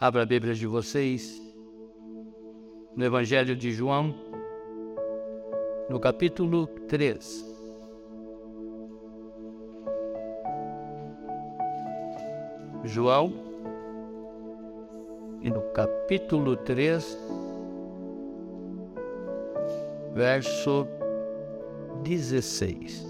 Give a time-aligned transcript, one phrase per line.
[0.00, 1.42] Abra a Bíblia de vocês
[2.94, 4.14] no Evangelho de João,
[5.90, 7.44] no capítulo 3.
[12.84, 13.32] João,
[15.42, 17.18] e no capítulo 3,
[20.14, 20.86] verso
[22.04, 23.07] 16.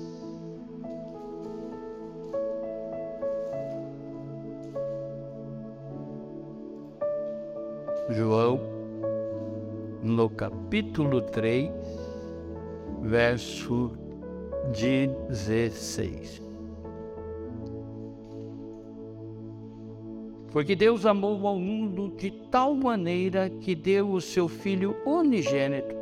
[8.10, 8.58] João,
[10.02, 11.70] no capítulo 3,
[13.02, 13.92] verso
[14.72, 16.42] 16.
[20.50, 25.94] Porque Deus amou ao mundo de tal maneira que deu o seu Filho unigênito,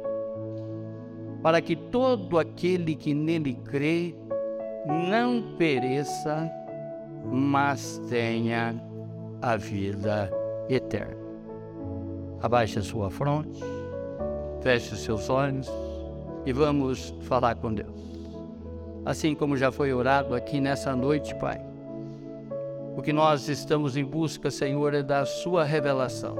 [1.42, 4.14] para que todo aquele que nele crê
[4.86, 6.48] não pereça,
[7.24, 8.80] mas tenha
[9.42, 10.30] a vida
[10.70, 11.25] eterna.
[12.42, 13.60] Abaixe a sua fronte,
[14.60, 15.70] feche os seus olhos
[16.44, 17.96] e vamos falar com Deus.
[19.04, 21.60] Assim como já foi orado aqui nessa noite, Pai.
[22.96, 26.34] O que nós estamos em busca, Senhor, é da Sua revelação,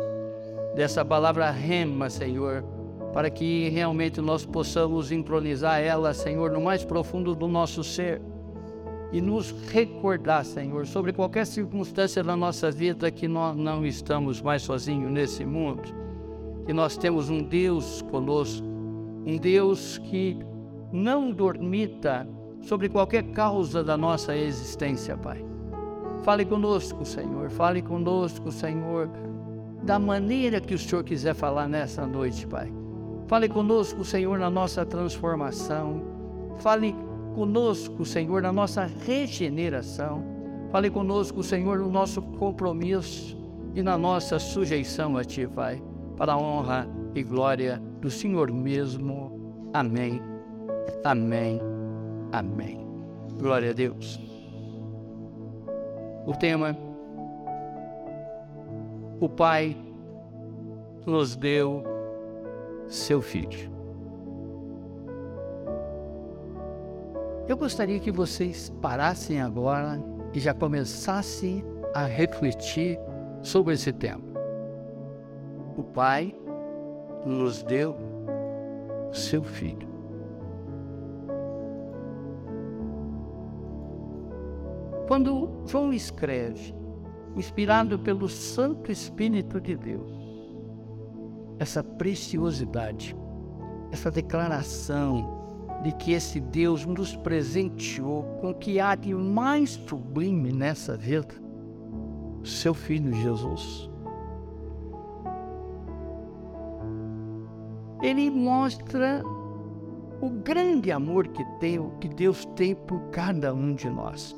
[0.75, 2.65] dessa palavra rema, Senhor,
[3.13, 8.21] para que realmente nós possamos entronizar ela, Senhor, no mais profundo do nosso ser
[9.17, 14.61] e nos recordar, Senhor, sobre qualquer circunstância da nossa vida que nós não estamos mais
[14.61, 15.85] sozinhos nesse mundo,
[16.67, 20.37] que nós temos um Deus conosco, um Deus que
[20.93, 22.29] não dormita
[22.61, 25.43] sobre qualquer causa da nossa existência, Pai.
[26.23, 29.09] Fale conosco, Senhor, fale conosco, Senhor,
[29.83, 32.71] da maneira que o Senhor quiser falar nessa noite, Pai.
[33.29, 36.03] Fale conosco, Senhor, na nossa transformação.
[36.59, 36.95] Fale
[37.37, 40.25] conosco, Senhor, na nossa regeneração.
[40.73, 43.37] Fale conosco, Senhor, no nosso compromisso
[43.75, 45.83] e na nossa sujeição a Ti, Pai,
[46.17, 49.69] para a honra e glória do Senhor mesmo.
[49.75, 50.23] Amém.
[51.05, 51.61] Amém.
[52.33, 52.87] Amém.
[53.39, 54.19] Glória a Deus.
[56.27, 56.75] O tema:
[59.21, 59.77] O Pai
[61.05, 61.85] nos deu
[62.89, 63.76] seu Filho.
[67.49, 70.03] Eu gostaria que vocês parassem agora
[70.35, 71.65] e já começassem
[71.95, 72.99] a refletir
[73.41, 74.25] sobre esse tema.
[75.77, 76.35] O Pai
[77.25, 77.97] nos deu
[79.13, 79.89] seu Filho.
[85.07, 86.75] Quando João escreve,
[87.37, 90.11] inspirado pelo Santo Espírito de Deus,
[91.61, 93.17] essa preciosidade,
[93.93, 95.36] essa declaração
[95.83, 101.35] de que esse Deus nos presenteou com o que há de mais sublime nessa vida,
[102.43, 103.91] seu Filho Jesus.
[108.03, 109.23] Ele mostra
[110.21, 114.37] o grande amor que, tem, que Deus tem por cada um de nós.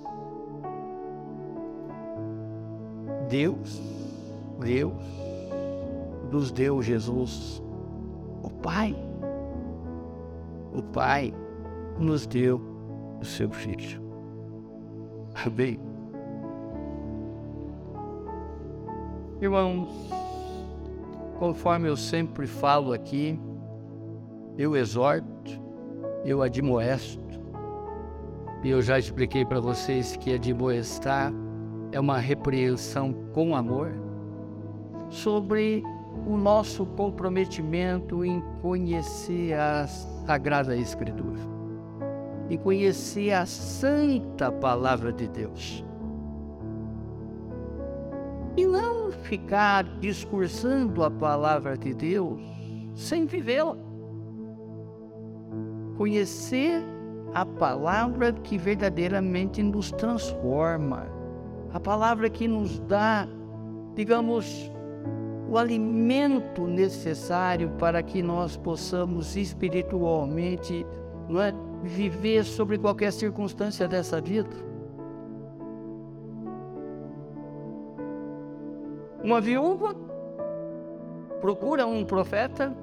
[3.28, 3.80] Deus,
[4.58, 4.94] Deus,
[6.30, 7.62] nos deu Jesus,
[8.42, 9.07] o Pai
[10.78, 11.34] o Pai
[11.98, 12.60] nos deu
[13.20, 14.00] o seu Filho.
[15.44, 15.78] Amém?
[19.40, 19.88] Irmãos,
[21.38, 23.38] conforme eu sempre falo aqui,
[24.56, 25.60] eu exorto,
[26.24, 27.20] eu admoesto,
[28.62, 31.32] e eu já expliquei para vocês que admoestar
[31.92, 33.92] é uma repreensão com amor
[35.08, 35.82] sobre
[36.26, 41.40] o nosso comprometimento em conhecer a Sagrada Escritura,
[42.50, 45.84] em conhecer a Santa Palavra de Deus.
[48.56, 52.40] E não ficar discursando a palavra de Deus
[52.94, 53.76] sem vivê-la.
[55.96, 56.82] Conhecer
[57.34, 61.06] a palavra que verdadeiramente nos transforma,
[61.72, 63.28] a palavra que nos dá,
[63.94, 64.70] digamos,
[65.48, 70.84] o alimento necessário para que nós possamos espiritualmente
[71.26, 74.54] não é, viver sobre qualquer circunstância dessa vida.
[79.24, 79.94] Uma viúva
[81.40, 82.76] procura um profeta,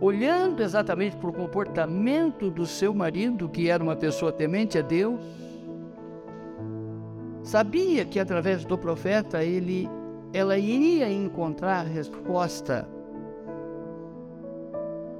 [0.00, 5.20] olhando exatamente para o comportamento do seu marido, que era uma pessoa temente a Deus,
[7.42, 9.88] sabia que através do profeta ele
[10.32, 12.88] ela iria encontrar resposta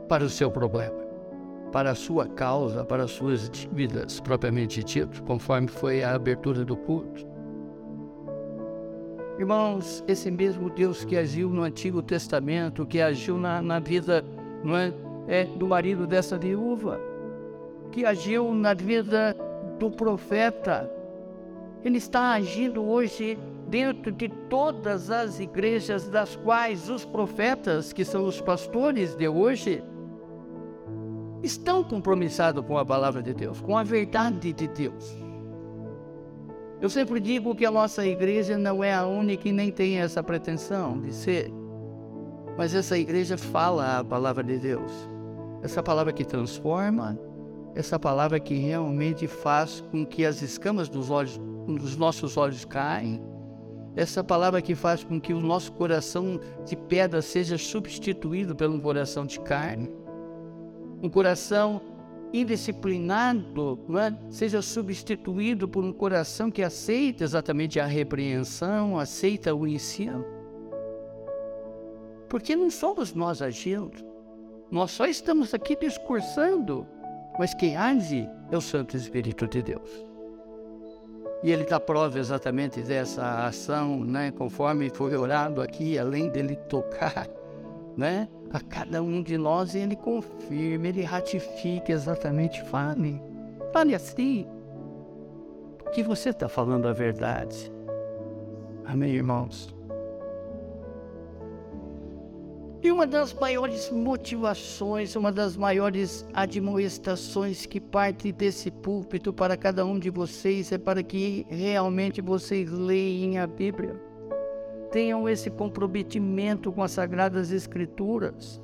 [0.08, 0.98] para o seu problema,
[1.72, 6.76] para a sua causa, para as suas dívidas propriamente dito, conforme foi a abertura do
[6.76, 7.28] culto.
[9.38, 14.24] Irmãos, esse mesmo Deus que agiu no Antigo Testamento, que agiu na, na vida
[14.62, 14.92] não é,
[15.26, 17.00] é, do marido dessa viúva,
[17.90, 19.34] que agiu na vida
[19.78, 20.90] do profeta,
[21.82, 23.38] ele está agindo hoje
[23.70, 29.82] dentro de todas as igrejas das quais os profetas, que são os pastores de hoje,
[31.42, 35.16] estão compromissados com a palavra de Deus, com a verdade de Deus.
[36.80, 40.22] Eu sempre digo que a nossa igreja não é a única e nem tem essa
[40.22, 41.52] pretensão de ser.
[42.56, 44.90] Mas essa igreja fala a palavra de Deus.
[45.62, 47.18] Essa palavra que transforma,
[47.74, 53.22] essa palavra que realmente faz com que as escamas dos olhos, dos nossos olhos caem.
[53.96, 59.26] Essa palavra que faz com que o nosso coração de pedra seja substituído um coração
[59.26, 59.90] de carne.
[61.02, 61.80] Um coração
[62.32, 64.30] indisciplinado é?
[64.30, 70.24] seja substituído por um coração que aceita exatamente a repreensão, aceita o ensino.
[72.28, 74.04] Porque não somos nós agindo,
[74.70, 76.86] nós só estamos aqui discursando,
[77.36, 80.09] mas quem age é o Santo Espírito de Deus.
[81.42, 84.30] E ele dá prova exatamente dessa ação, né?
[84.30, 87.26] conforme foi orado aqui, além dele tocar
[87.96, 88.28] né?
[88.52, 93.22] a cada um de nós ele confirma, ele ratifica exatamente, fale.
[93.72, 94.46] Fale assim.
[95.92, 97.72] Que você está falando a verdade.
[98.84, 99.79] Amém, irmãos?
[102.82, 109.84] E uma das maiores motivações, uma das maiores admoestações que parte desse púlpito para cada
[109.84, 114.10] um de vocês é para que realmente vocês leem a Bíblia
[114.90, 118.60] tenham esse comprometimento com as Sagradas Escrituras.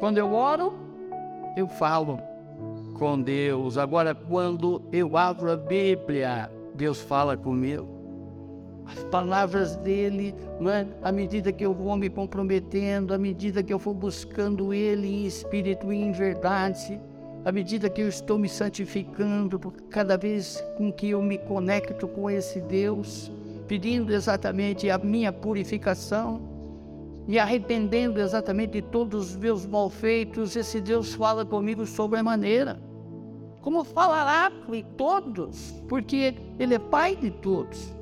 [0.00, 0.74] Quando eu oro,
[1.56, 2.18] eu falo
[2.98, 3.78] com Deus.
[3.78, 7.97] Agora, quando eu abro a Bíblia, Deus fala comigo.
[8.88, 10.34] As palavras dele,
[10.72, 10.86] é?
[11.02, 15.26] à medida que eu vou me comprometendo, à medida que eu vou buscando Ele em
[15.26, 16.98] espírito e em verdade,
[17.44, 19.58] à medida que eu estou me santificando,
[19.90, 23.30] cada vez com que eu me conecto com esse Deus,
[23.66, 26.40] pedindo exatamente a minha purificação
[27.28, 32.80] e arrependendo exatamente de todos os meus malfeitos, esse Deus fala comigo sobre a maneira.
[33.60, 37.97] Como falará com todos, porque Ele é Pai de todos.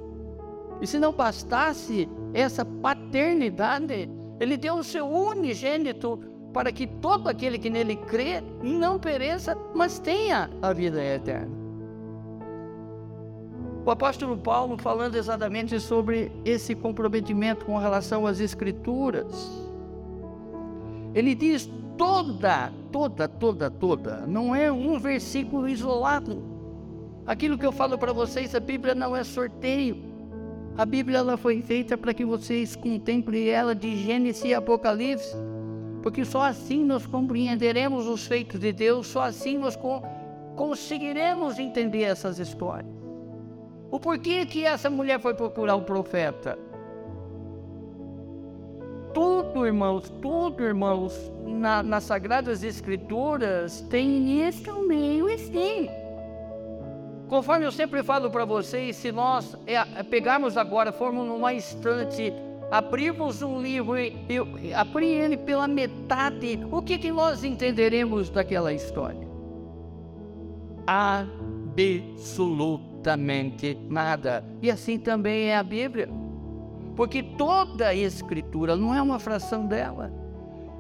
[0.81, 6.21] E se não bastasse essa paternidade, Ele deu o seu unigênito
[6.53, 11.55] para que todo aquele que nele crê não pereça, mas tenha a vida eterna.
[13.85, 19.49] O apóstolo Paulo falando exatamente sobre esse comprometimento com relação às escrituras.
[21.15, 26.43] Ele diz toda, toda, toda, toda, não é um versículo isolado.
[27.27, 30.03] Aquilo que eu falo para vocês, a Bíblia não é sorteio.
[30.79, 35.35] A Bíblia ela foi feita para que vocês contemplem ela de Gênesis e Apocalipse,
[36.03, 39.79] porque só assim nós compreenderemos os feitos de Deus, só assim nós
[40.55, 42.87] conseguiremos entender essas histórias.
[43.91, 46.59] O porquê que essa mulher foi procurar o profeta?
[49.15, 55.89] Tudo, irmãos, tudo, irmãos, na, nas Sagradas Escrituras tem início, meio e fim.
[57.29, 62.33] Conforme eu sempre falo para vocês, se nós é, é, pegarmos agora, formos numa estante,
[62.71, 64.15] abrirmos um livro e,
[64.73, 69.27] abrir ele pela metade, o que, que nós entenderemos daquela história?
[70.87, 74.45] Absolutamente nada.
[74.63, 76.09] E assim também é a Bíblia.
[76.95, 80.13] Porque toda a Escritura não é uma fração dela,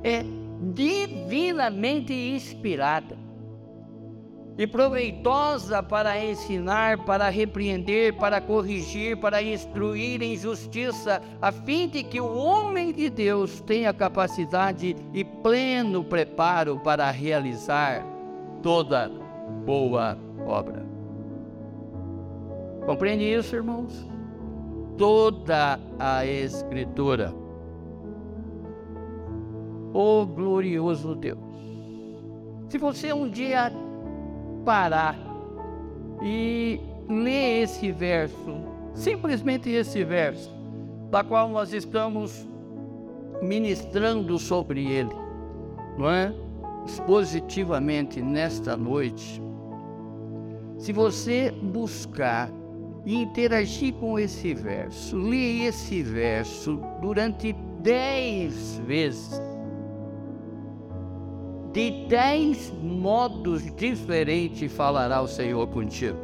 [0.02, 0.24] é
[0.72, 3.25] divinamente inspirada
[4.58, 12.02] e proveitosa para ensinar, para repreender, para corrigir, para instruir em justiça, a fim de
[12.02, 18.02] que o homem de Deus tenha capacidade e pleno preparo para realizar
[18.62, 19.10] toda
[19.66, 20.86] boa obra.
[22.86, 24.08] Compreende isso, irmãos?
[24.96, 27.34] Toda a Escritura.
[29.92, 31.38] O glorioso Deus.
[32.68, 33.72] Se você um dia
[34.66, 35.16] parar
[36.20, 38.56] e ler esse verso,
[38.92, 40.52] simplesmente esse verso,
[41.10, 42.46] da qual nós estamos
[43.40, 45.14] ministrando sobre ele,
[45.96, 46.34] não é?
[47.06, 49.40] Positivamente nesta noite.
[50.78, 52.50] Se você buscar
[53.06, 55.16] e interagir com esse verso.
[55.16, 59.40] Li esse verso durante dez vezes.
[61.76, 66.16] De dez modos diferentes falará o Senhor contigo.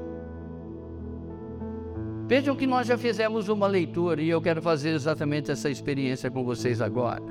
[2.27, 6.43] Vejam que nós já fizemos uma leitura e eu quero fazer exatamente essa experiência com
[6.43, 7.23] vocês agora.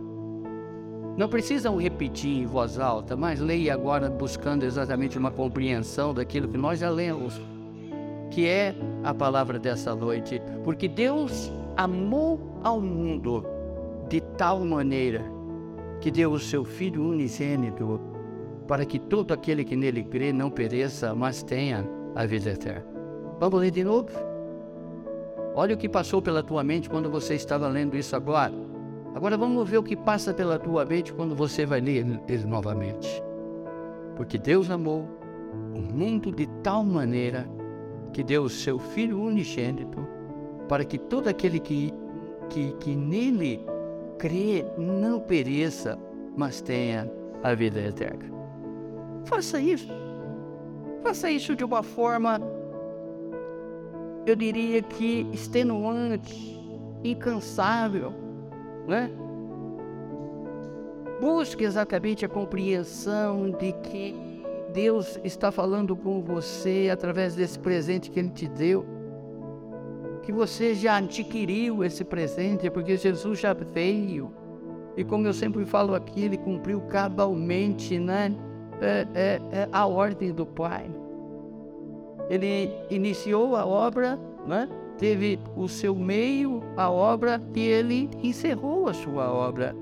[1.18, 6.60] Não precisam repetir em voz alta, mas leia agora buscando exatamente uma compreensão daquilo que
[6.60, 7.42] nós já lemos,
[8.30, 10.40] que é a palavra dessa noite.
[10.64, 13.44] Porque Deus amou ao mundo
[14.08, 15.26] de tal maneira
[16.00, 18.11] que deu o seu Filho unigênito
[18.68, 22.86] para que todo aquele que nele crê não pereça, mas tenha a vida eterna.
[23.40, 24.10] Vamos ler de novo?
[25.56, 28.54] Olha o que passou pela tua mente quando você estava lendo isso agora.
[29.14, 33.22] Agora vamos ver o que passa pela tua mente quando você vai ler ele novamente.
[34.16, 35.08] Porque Deus amou
[35.76, 37.50] o mundo de tal maneira
[38.14, 40.08] que deu o seu Filho unigênito
[40.70, 41.94] para que todo aquele que,
[42.50, 43.66] que, que nele
[44.18, 46.00] crê não pereça,
[46.38, 47.12] mas tenha
[47.44, 48.41] a vida eterna.
[49.26, 49.92] Faça isso.
[51.04, 52.40] Faça isso de uma forma,
[54.26, 56.60] eu diria que extenuante,
[57.04, 58.22] incansável
[58.88, 59.12] né?
[61.20, 64.16] Busque exatamente a compreensão de que
[64.74, 68.86] Deus está falando com você através desse presente que Ele te deu.
[70.24, 74.32] Que você já adquiriu esse presente, porque Jesus já veio.
[74.98, 78.36] E como eu sempre falo aqui, Ele cumpriu cabalmente né?
[78.82, 80.90] É, é, é a ordem do Pai.
[82.30, 84.68] Ele iniciou a obra, né?
[85.02, 89.76] teve o seu meio, a obra, e ele encerrou a sua obra.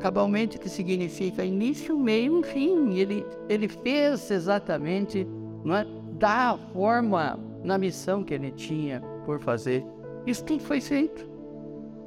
[0.00, 2.94] Cabalmente, que significa início, meio e fim.
[2.98, 5.26] Ele, ele fez exatamente
[5.64, 5.86] não é,
[6.18, 9.84] da forma na missão que ele tinha por fazer.
[10.26, 11.26] Isso tudo foi feito.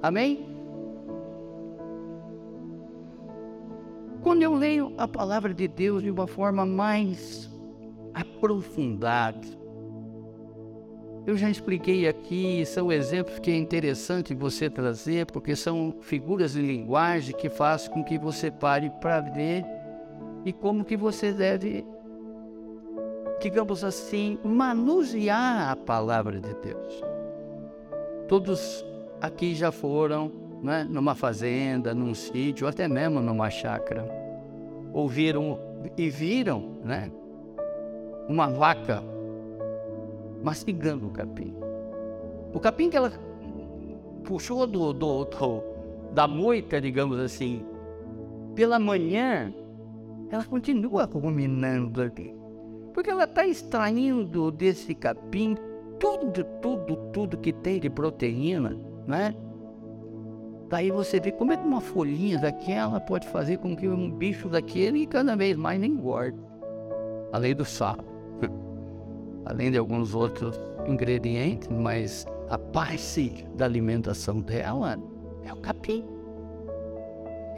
[0.02, 0.49] Amém?
[4.22, 7.50] Quando eu leio a palavra de Deus de uma forma mais
[8.14, 9.48] aprofundada,
[11.26, 16.62] eu já expliquei aqui, são exemplos que é interessante você trazer, porque são figuras de
[16.62, 19.64] linguagem que fazem com que você pare para ver
[20.44, 21.86] e como que você deve,
[23.40, 27.02] digamos assim, manusear a palavra de Deus.
[28.28, 28.84] Todos
[29.22, 30.32] aqui já foram
[30.62, 34.06] né, numa fazenda, num sítio, até mesmo numa chácara.
[34.94, 35.60] Ouviram
[35.98, 37.12] e viram né,
[38.28, 39.04] uma vaca
[40.44, 41.56] mastigando o capim.
[42.54, 43.12] O capim que ela
[44.24, 45.64] puxou do, do, do,
[46.14, 47.64] da moita, digamos assim,
[48.56, 49.54] pela manhã,
[50.30, 52.36] ela continua ruminando ali.
[52.94, 55.56] Porque ela está extraindo desse capim
[56.00, 59.36] tudo, tudo, tudo que tem de proteína, né?
[60.70, 64.48] Daí você vê como é que uma folhinha daquela pode fazer com que um bicho
[64.48, 66.38] daquele cada vez mais engorde.
[67.32, 67.98] Além do sal
[69.46, 74.98] além de alguns outros ingredientes, mas a base da alimentação dela
[75.44, 76.06] é o capim.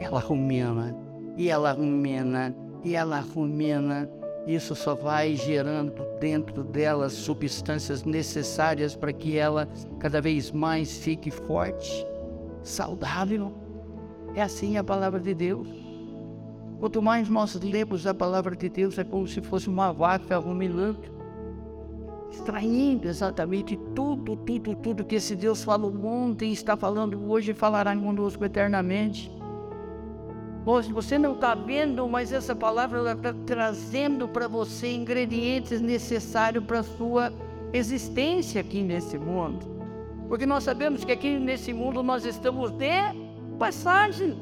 [0.00, 0.96] Ela rumina,
[1.36, 4.10] e ela rumina, e ela rumina.
[4.46, 9.68] Isso só vai gerando dentro dela substâncias necessárias para que ela
[10.00, 12.04] cada vez mais fique forte,
[12.62, 13.52] saudável.
[14.34, 15.68] É assim a palavra de Deus.
[16.80, 21.12] Quanto mais nós lemos a palavra de Deus, é como se fosse uma vaca ruminante
[22.32, 27.94] extraindo exatamente tudo, tudo, tudo que esse Deus falou ontem, está falando hoje e falará
[27.94, 29.30] conosco eternamente.
[30.64, 36.80] Hoje você não está vendo, mas essa palavra está trazendo para você ingredientes necessários para
[36.80, 37.32] a sua
[37.72, 39.81] existência aqui nesse mundo.
[40.28, 42.92] Porque nós sabemos que aqui nesse mundo nós estamos de
[43.58, 44.36] passagem.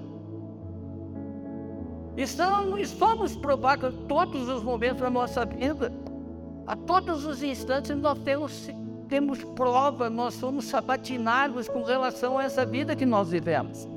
[2.17, 5.93] Estamos, somos provados todos os momentos da nossa vida.
[6.67, 8.71] A todos os instantes nós temos,
[9.09, 13.89] temos prova, nós somos sabatinados com relação a essa vida que nós vivemos.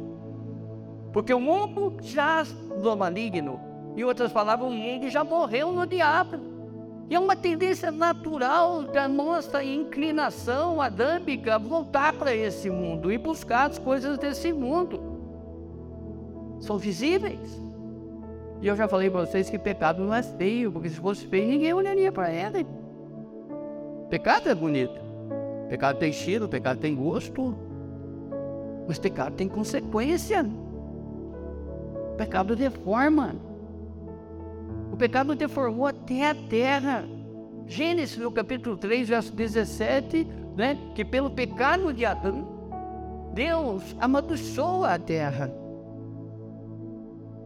[1.11, 2.43] Porque o mundo já
[2.81, 3.59] do maligno,
[3.95, 6.52] em outras palavras, o mundo já morreu no diabo.
[7.09, 13.69] E é uma tendência natural da nossa inclinação adâmica voltar para esse mundo e buscar
[13.69, 14.99] as coisas desse mundo.
[16.59, 17.61] São visíveis.
[18.61, 21.47] E eu já falei para vocês que pecado não é feio, porque se fosse feio,
[21.47, 22.59] ninguém olharia para ela.
[24.09, 25.01] Pecado é bonito.
[25.67, 27.53] Pecado tem cheiro, pecado tem gosto.
[28.87, 30.45] Mas pecado tem consequência.
[32.17, 33.35] pecado deforma.
[34.93, 37.03] O pecado deformou até a terra.
[37.65, 40.23] Gênesis, no capítulo 3, verso 17,
[40.55, 40.77] né?
[40.93, 42.47] que pelo pecado de Adão,
[43.33, 45.51] Deus amaldiçoou a terra.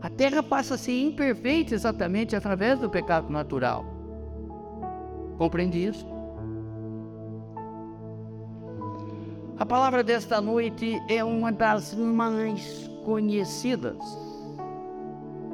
[0.01, 3.85] A terra passa a ser imperfeita exatamente através do pecado natural.
[5.37, 6.05] Compreende isso?
[9.57, 14.26] A palavra desta noite é uma das mais conhecidas.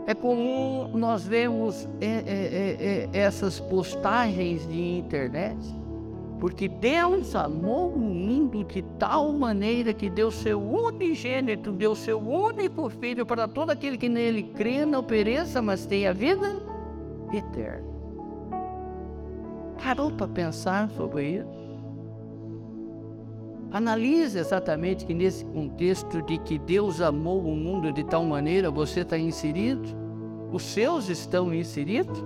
[0.05, 5.57] É comum nós vemos é, é, é, é essas postagens de internet,
[6.39, 12.89] porque Deus amou o mundo de tal maneira que deu seu unigênito, deu seu único
[12.89, 16.61] filho para todo aquele que nele crê, não pereça, mas tenha vida
[17.33, 17.93] eterna.
[19.81, 21.62] Parou para pensar sobre isso?
[23.73, 28.99] Analise exatamente que nesse contexto de que Deus amou o mundo de tal maneira, você
[28.99, 29.89] está inserido?
[30.51, 32.23] Os seus estão inseridos?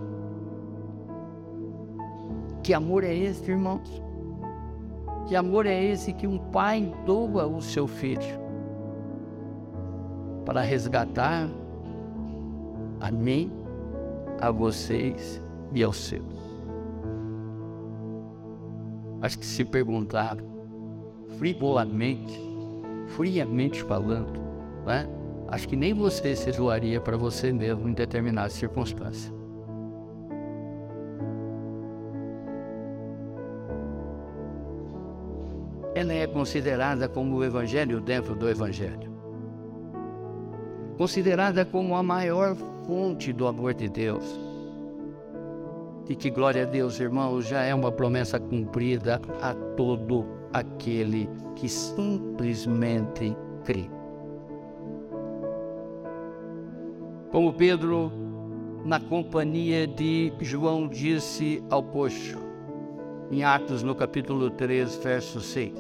[2.62, 4.04] Que amor é esse, irmãos?
[5.26, 8.42] Que amor é esse que um pai doa o seu filho
[10.44, 11.48] para resgatar
[13.00, 13.50] a mim,
[14.42, 15.42] a vocês
[15.74, 16.26] e aos seus?
[19.22, 20.57] Acho que se perguntaram
[21.38, 22.40] frivolamente,
[23.08, 24.40] friamente falando,
[24.86, 25.08] né?
[25.48, 29.32] acho que nem você se zoaria para você mesmo em determinada circunstância.
[35.96, 39.12] Ela é considerada como o Evangelho dentro do Evangelho.
[40.96, 44.40] Considerada como a maior fonte do amor de Deus.
[46.08, 51.70] E que glória a Deus, irmãos, já é uma promessa cumprida a todo aquele que
[51.70, 53.90] simplesmente crê.
[57.32, 58.12] Como Pedro,
[58.86, 62.38] na companhia de João, disse ao poço,
[63.30, 65.74] em Atos, no capítulo 3, verso 6: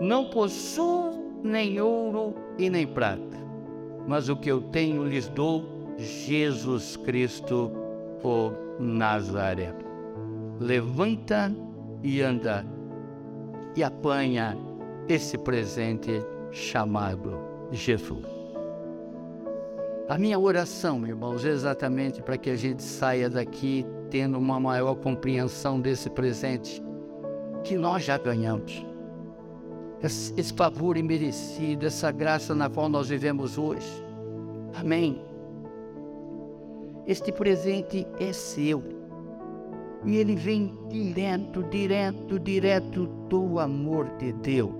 [0.00, 3.36] Não possuo nem ouro e nem prata,
[4.06, 5.64] mas o que eu tenho lhes dou,
[5.98, 7.72] Jesus Cristo,
[8.22, 9.74] o Nazaré.
[10.60, 11.52] Levanta
[12.02, 12.64] e anda
[13.76, 14.56] e apanha
[15.08, 17.38] esse presente chamado
[17.70, 18.24] Jesus.
[20.08, 24.96] A minha oração, irmãos, é exatamente para que a gente saia daqui tendo uma maior
[24.96, 26.82] compreensão desse presente
[27.62, 28.84] que nós já ganhamos.
[30.02, 33.86] Esse, favor imerecido, essa graça na qual nós vivemos hoje.
[34.74, 35.22] Amém.
[37.06, 38.99] Este presente é seu.
[40.04, 44.74] E ele vem direto, direto, direto do amor de Deus.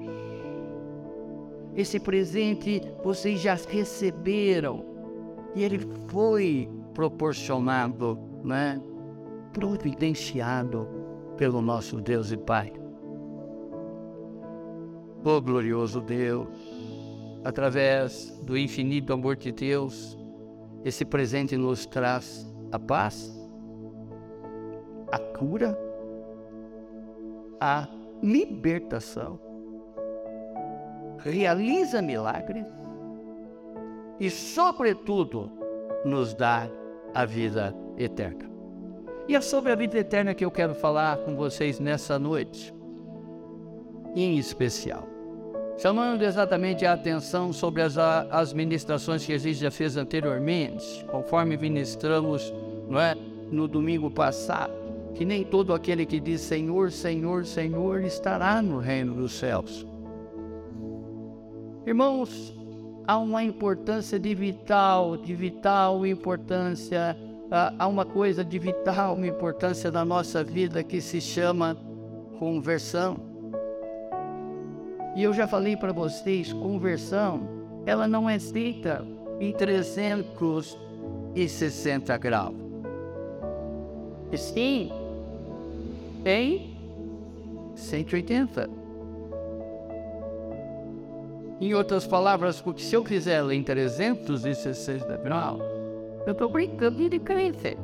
[1.76, 4.85] Esse presente vocês já receberam
[5.54, 8.80] e ele foi proporcionado, né?
[9.52, 10.88] providenciado
[11.37, 12.72] pelo nosso Deus e Pai.
[15.24, 16.48] Oh glorioso Deus,
[17.44, 20.18] através do infinito amor de Deus,
[20.85, 23.39] esse presente nos traz a paz,
[25.10, 25.76] a cura,
[27.60, 27.88] a
[28.22, 29.38] libertação,
[31.18, 32.66] realiza milagres
[34.18, 35.50] e, sobretudo,
[36.04, 36.68] nos dá
[37.14, 38.48] a vida eterna.
[39.28, 42.74] E é sobre a vida eterna que eu quero falar com vocês nessa noite,
[44.14, 45.08] em especial.
[45.78, 52.52] Chamando exatamente a atenção sobre as, as ministrações que gente já fez anteriormente, conforme ministramos
[52.88, 53.14] não é,
[53.50, 59.14] no domingo passado que nem todo aquele que diz Senhor, Senhor, Senhor estará no reino
[59.14, 59.86] dos céus.
[61.86, 62.54] Irmãos,
[63.06, 67.16] há uma importância de vital, de vital importância,
[67.78, 71.76] há uma coisa de vital importância da nossa vida que se chama
[72.38, 73.16] conversão.
[75.16, 77.48] E eu já falei para vocês, conversão,
[77.84, 79.04] ela não é feita
[79.40, 82.54] em 360 graus.
[84.36, 84.92] Sim,
[86.24, 86.76] em
[87.74, 88.68] 180.
[91.61, 95.61] Em outras palavras, porque se eu fizer em 360 graus,
[96.26, 97.74] eu estou brincando de crença.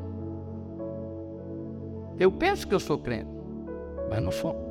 [2.19, 3.29] Eu penso que eu sou crente,
[4.09, 4.67] mas não sou.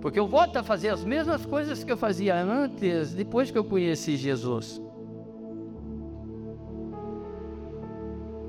[0.00, 3.64] Porque eu volto a fazer as mesmas coisas que eu fazia antes, depois que eu
[3.64, 4.82] conheci Jesus.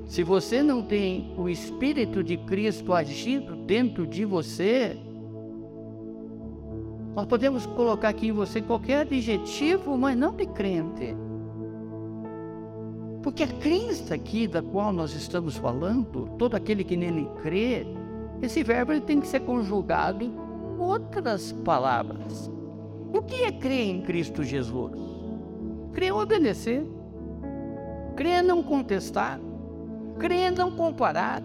[0.06, 4.98] Se você não tem o Espírito de Cristo agindo dentro de você,
[7.14, 11.16] nós podemos colocar aqui em você qualquer adjetivo, mas não de crente.
[13.22, 17.86] Porque a crença aqui da qual nós estamos falando, todo aquele que nele crê,
[18.42, 20.34] esse verbo tem que ser conjugado em
[20.78, 22.50] outras palavras.
[23.14, 24.92] O que é crer em Cristo Jesus?
[25.92, 26.84] Crer é obedecer.
[28.16, 29.40] Crer é não contestar
[30.18, 31.42] crer não comparar.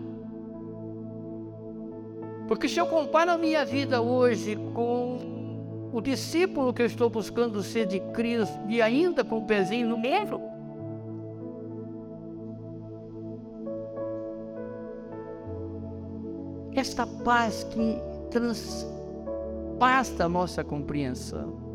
[2.47, 7.62] Porque se eu comparo a minha vida hoje com o discípulo que eu estou buscando
[7.63, 10.41] ser de Cristo e ainda com o pezinho no meio.
[16.75, 18.01] Esta paz que
[18.32, 21.68] transpassa a nossa compreensão.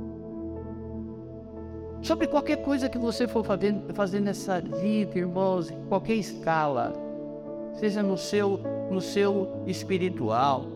[2.04, 6.92] Sobre qualquer coisa que você for fazer, nessa vida, irmãos, em qualquer escala,
[7.80, 10.66] seja no seu, no seu espiritual,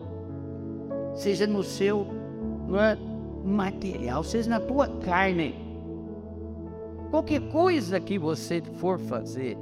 [1.13, 2.07] seja no seu
[2.67, 2.97] não é,
[3.45, 5.53] material, seja na tua carne.
[7.11, 9.55] Qualquer coisa que você for fazer,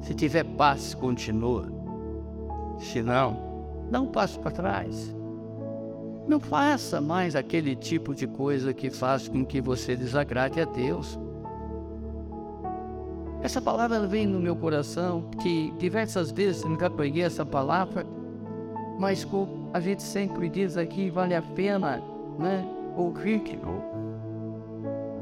[0.00, 1.68] se tiver paz, continua.
[2.80, 5.14] Se não, dá um passo para trás.
[6.26, 11.18] Não faça mais aquele tipo de coisa que faz com que você desagrade a Deus.
[13.42, 18.04] Essa palavra vem no meu coração, que diversas vezes eu nunca peguei essa palavra,
[18.98, 22.02] mas como a gente sempre diz aqui, vale a pena
[22.38, 23.84] né, ouvir novo.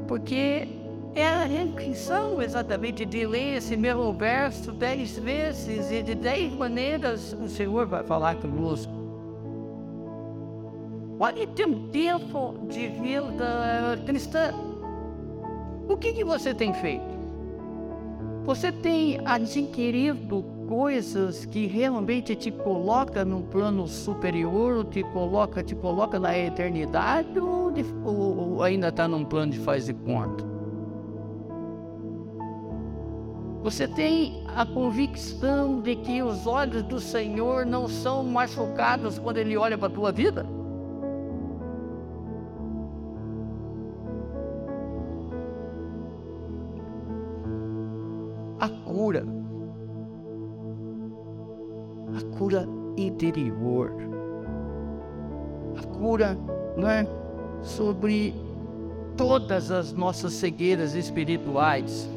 [0.07, 0.67] Porque
[1.13, 7.33] é a repetição exatamente de ler esse mesmo verso dez vezes e de dez maneiras
[7.33, 9.04] o Senhor vai falar conosco.
[11.19, 14.53] Olha, tem tempo de vida cristã.
[15.87, 17.15] O que, que você tem feito?
[18.45, 26.19] Você tem adquirido coisas que realmente te coloca num plano superior, te coloca, te coloca
[26.19, 30.43] na eternidade, ou, de, ou ainda está num plano de faz de conta?
[33.63, 39.57] Você tem a convicção de que os olhos do Senhor não são machucados quando Ele
[39.57, 40.45] olha para a tua vida?
[48.95, 49.25] Cura.
[52.15, 53.91] A cura interior.
[55.77, 56.37] A cura,
[56.77, 57.05] não é?
[57.61, 58.33] Sobre
[59.17, 62.09] todas as nossas cegueiras espirituais.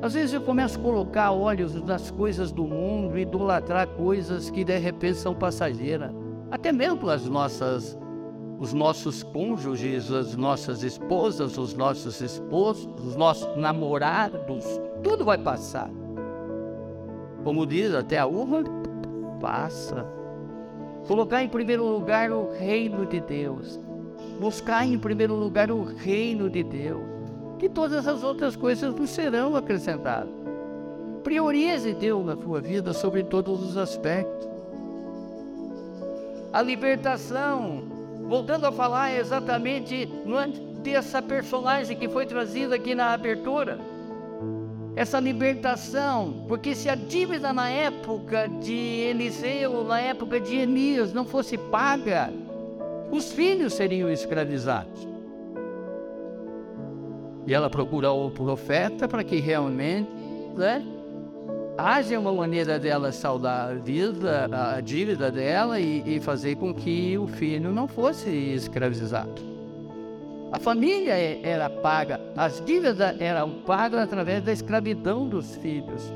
[0.00, 4.78] Às vezes eu começo a colocar olhos nas coisas do mundo, idolatrar coisas que de
[4.78, 6.12] repente são passageiras.
[6.52, 7.98] Até mesmo as nossas
[8.60, 14.64] os nossos cônjuges, as nossas esposas, os nossos esposos, os nossos namorados,
[15.02, 15.90] tudo vai passar.
[17.44, 18.62] Como diz, até a uva
[19.40, 20.06] passa.
[21.06, 23.78] Colocar em primeiro lugar o reino de Deus.
[24.38, 27.02] Buscar em primeiro lugar o reino de Deus.
[27.58, 30.32] Que todas as outras coisas nos serão acrescentadas.
[31.24, 34.48] Priorize Deus na sua vida sobre todos os aspectos.
[36.52, 37.82] A libertação
[38.28, 40.08] voltando a falar exatamente
[40.82, 43.78] dessa personagem que foi trazida aqui na abertura.
[44.94, 51.24] Essa libertação, porque se a dívida na época de Eliseu, na época de Elias, não
[51.24, 52.30] fosse paga,
[53.10, 55.08] os filhos seriam escravizados.
[57.46, 60.10] E ela procura o profeta para que realmente
[60.54, 60.84] né,
[61.76, 67.16] haja uma maneira dela saldar a vida, a dívida dela e, e fazer com que
[67.16, 69.51] o filho não fosse escravizado.
[70.52, 76.12] A família é, era paga, as dívidas eram pagas através da escravidão dos filhos.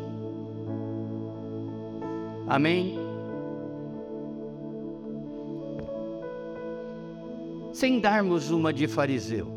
[2.46, 2.98] Amém?
[7.72, 9.56] Sem darmos uma de fariseu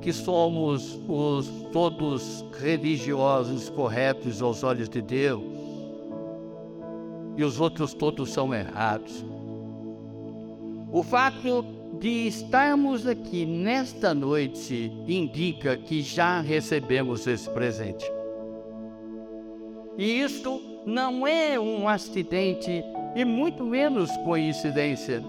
[0.00, 5.42] que somos os todos religiosos corretos aos olhos de Deus
[7.36, 9.24] e os outros todos são errados.
[10.92, 18.04] O fato de estarmos aqui nesta noite indica que já recebemos esse presente.
[19.96, 25.22] E isto não é um acidente e muito menos coincidência.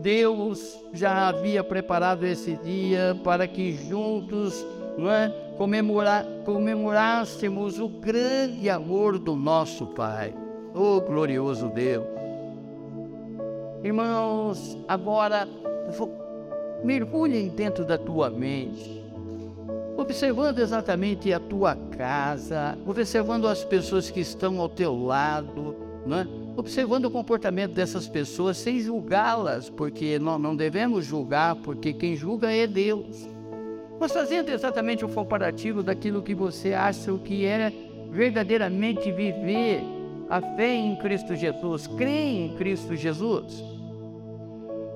[0.00, 4.64] Deus já havia preparado esse dia para que juntos
[4.98, 10.34] é, comemorar, comemorássemos o grande amor do nosso Pai.
[10.74, 12.19] Oh, glorioso Deus!
[13.82, 15.48] Irmãos, agora
[16.84, 19.02] mergulhem dentro da tua mente,
[19.96, 26.26] observando exatamente a tua casa, observando as pessoas que estão ao teu lado, não é?
[26.56, 32.52] observando o comportamento dessas pessoas sem julgá-las, porque nós não devemos julgar, porque quem julga
[32.52, 33.28] é Deus.
[33.98, 37.72] Mas fazendo exatamente o um comparativo daquilo que você acha que é
[38.10, 39.82] verdadeiramente viver
[40.28, 43.69] a fé em Cristo Jesus, crer em Cristo Jesus.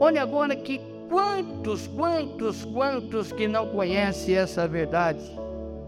[0.00, 5.24] Olha agora que quantos, quantos, quantos que não conhecem essa verdade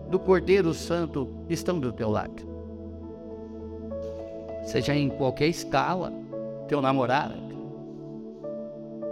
[0.09, 2.57] do Cordeiro Santo estão do teu lado
[4.67, 6.13] seja em qualquer escala,
[6.67, 7.35] teu namorado,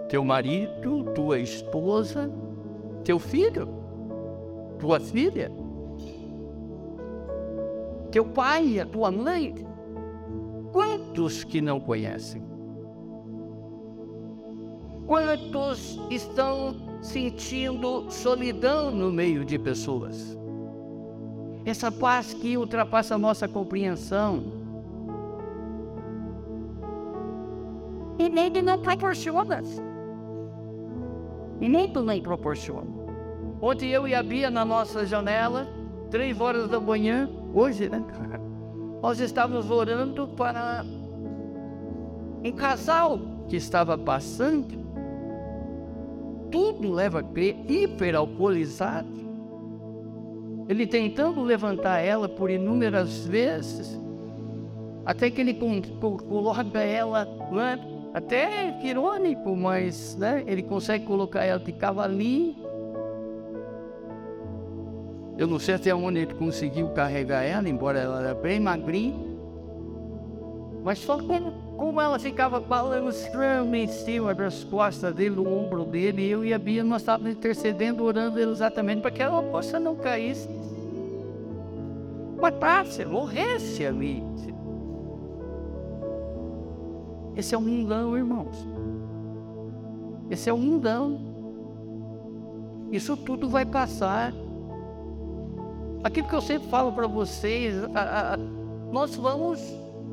[0.09, 2.31] teu marido, tua esposa,
[3.05, 3.69] teu filho,
[4.81, 5.51] tua filha,
[8.11, 9.55] teu pai, a tua mãe.
[10.73, 12.43] Quantos que não conhecem?
[15.07, 20.37] Quantos estão sentindo solidão no meio de pessoas?
[21.65, 24.65] Essa paz que ultrapassa a nossa compreensão,
[28.19, 29.63] E nem não proporciona.
[31.61, 32.87] E nem também proporciona.
[33.61, 35.67] Ontem eu e a Bia na nossa janela,
[36.11, 38.03] três horas da manhã, hoje, né?
[39.03, 40.85] Nós estávamos orando para
[42.45, 44.85] um casal que estava passando.
[46.55, 49.09] Tudo leva a crer, hiperalcoolizado.
[50.69, 54.01] Ele tentando levantar ela por inúmeras vezes,
[55.05, 55.53] até que ele
[56.29, 57.77] coloca ela, não é?
[58.15, 62.55] Até irônico, mas né, ele consegue colocar ela de cavalinho.
[65.37, 69.24] Eu não sei até onde ele conseguiu carregar ela, embora ela era bem magrinha.
[70.85, 76.45] Mas só como, ela ficava balançando em cima das costas dele, no ombro dele, eu
[76.45, 80.47] e a Bia, nós estávamos intercedendo, orando exatamente para que ela possa não caísse.
[82.39, 84.23] Matasse, morresse ali.
[87.35, 88.69] Esse é o mundão, irmãos.
[90.31, 91.19] Esse é o mundão.
[92.93, 94.35] Isso tudo vai passar.
[96.03, 98.37] Aquilo que eu sempre falo para vocês, a, a,
[98.93, 99.61] nós vamos,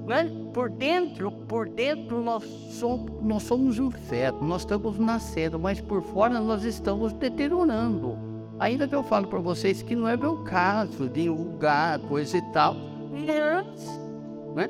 [0.05, 5.79] né, por dentro, por dentro nós somos, nós somos um feto, nós estamos nascendo, mas
[5.79, 8.17] por fora nós estamos deteriorando.
[8.59, 12.41] Ainda que eu falo para vocês que não é meu caso de julgar coisa e
[12.51, 12.75] tal,
[13.11, 13.99] mas,
[14.55, 14.69] né?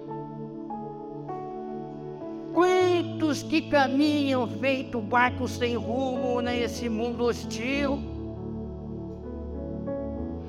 [2.53, 7.99] Quantos que caminham feito barco sem rumo nesse mundo hostil?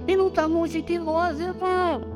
[0.06, 2.11] E não está longe de nós, irmão.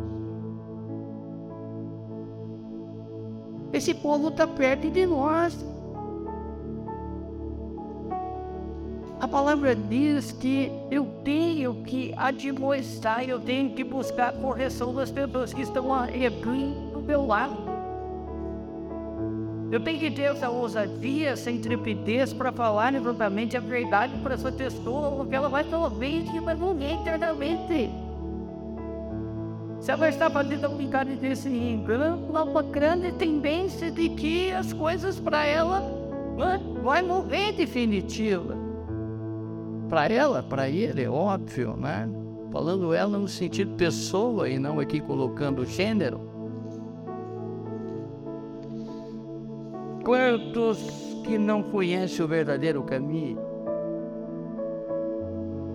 [3.72, 5.64] Esse povo está perto de nós.
[9.18, 15.10] A palavra diz que eu tenho que admoestar, eu tenho que buscar a correção das
[15.10, 16.30] pessoas que estão aqui
[16.92, 17.56] do meu lado.
[19.72, 24.52] Eu tenho que ter essa ousadia, essa intrepidez para falar exatamente a verdade para essa
[24.52, 28.05] pessoa, porque ela vai talvez mas não internamente.
[29.86, 35.78] Se ela um brincadeira desse engano, uma grande tendência de que as coisas para ela
[36.36, 38.56] né, vai morrer definitiva.
[39.88, 42.08] Para ela, para ele, é óbvio, né?
[42.50, 46.20] Falando ela no sentido pessoa e não aqui colocando gênero.
[50.04, 50.80] Quantos
[51.22, 53.38] que não conhecem o verdadeiro caminho?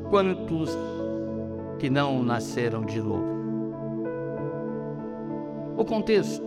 [0.10, 0.78] Quantos
[1.80, 3.41] que não nasceram de novo?
[5.82, 6.46] O contexto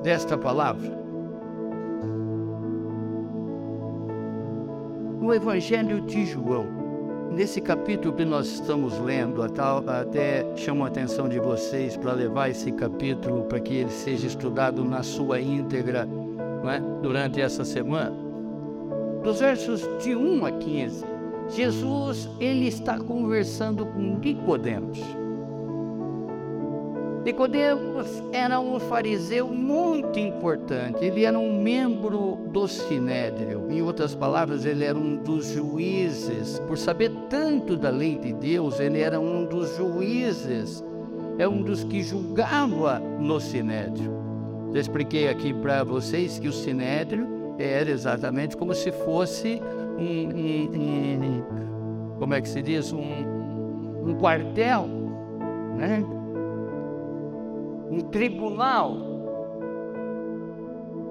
[0.00, 0.96] desta palavra
[5.20, 6.64] no Evangelho de João,
[7.32, 12.70] nesse capítulo que nós estamos lendo, até chamo a atenção de vocês para levar esse
[12.70, 16.08] capítulo para que ele seja estudado na sua íntegra
[16.72, 16.80] é?
[17.02, 18.14] durante essa semana.
[19.24, 21.04] Dos versos de 1 a 15,
[21.48, 25.23] Jesus ele está conversando com Nicodemos.
[27.24, 33.66] Nicodemos era um fariseu muito importante, ele era um membro do Sinédrio.
[33.70, 36.58] Em outras palavras, ele era um dos juízes.
[36.60, 40.84] Por saber tanto da lei de Deus, ele era um dos juízes,
[41.38, 44.12] é um dos que julgava no Sinédrio.
[44.74, 47.26] Já expliquei aqui para vocês que o sinédrio
[47.58, 49.62] era exatamente como se fosse
[49.98, 51.44] um, um, um
[52.18, 53.00] como é que se diz, um,
[54.04, 54.86] um quartel,
[55.76, 56.04] né?
[57.94, 58.96] Um tribunal.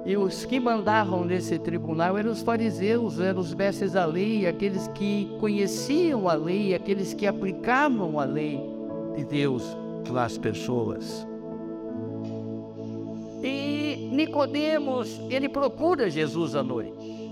[0.06, 4.88] E os que mandavam nesse tribunal eram os fariseus, eram os mestres da lei, aqueles
[4.90, 8.60] que conheciam a lei, aqueles que aplicavam a lei
[9.16, 9.64] de Deus
[10.12, 11.26] nas pessoas.
[13.42, 17.24] E Nicodemos, ele procura Jesus à noite.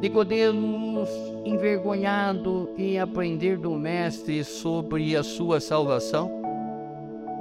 [0.00, 1.08] Nicodemos,
[1.44, 6.43] envergonhado em aprender do mestre sobre a sua salvação,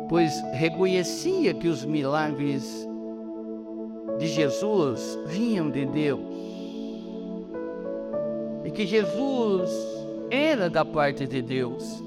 [0.09, 2.87] pois reconhecia que os milagres
[4.19, 6.21] de Jesus vinham de Deus
[8.63, 9.69] e que Jesus
[10.29, 12.01] era da parte de Deus.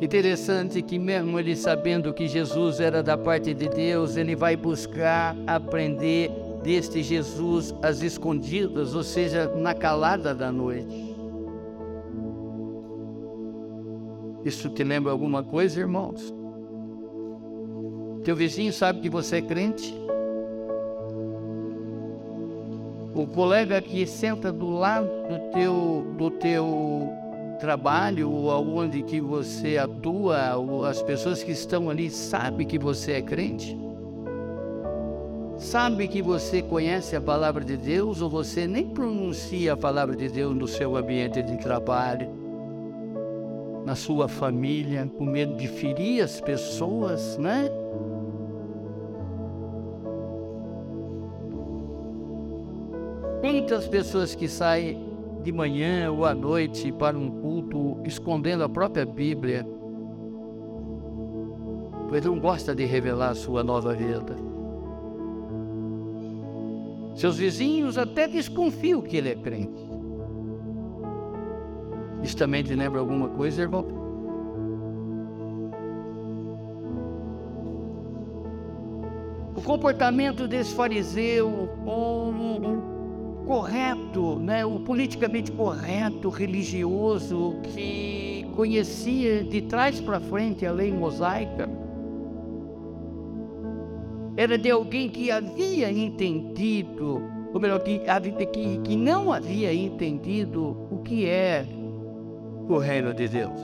[0.00, 5.36] Interessante que, mesmo ele sabendo que Jesus era da parte de Deus, ele vai buscar
[5.44, 6.30] aprender
[6.62, 11.07] deste Jesus às escondidas, ou seja, na calada da noite.
[14.48, 16.34] Isso te lembra alguma coisa, irmãos?
[18.24, 19.94] Teu vizinho sabe que você é crente?
[23.14, 27.10] O colega que senta do lado do teu, do teu
[27.60, 33.22] trabalho ou aonde que você atua, as pessoas que estão ali sabem que você é
[33.22, 33.78] crente?
[35.58, 40.30] Sabe que você conhece a palavra de Deus ou você nem pronuncia a palavra de
[40.30, 42.47] Deus no seu ambiente de trabalho,
[43.88, 47.70] na sua família, com medo de ferir as pessoas, né?
[53.40, 55.08] Quantas pessoas que saem
[55.42, 59.66] de manhã ou à noite para um culto escondendo a própria Bíblia,
[62.10, 64.36] pois não gosta de revelar a sua nova vida.
[67.14, 69.87] Seus vizinhos até desconfiam que ele é crente.
[72.22, 73.86] Isso também te lembra alguma coisa, irmão?
[79.56, 81.48] O comportamento desse fariseu,
[81.86, 90.92] um, correto, né, o politicamente correto, religioso, que conhecia de trás para frente a lei
[90.92, 91.68] mosaica,
[94.36, 100.98] era de alguém que havia entendido, ou melhor, que, que, que não havia entendido o
[100.98, 101.66] que é
[102.68, 103.60] o reino de Deus.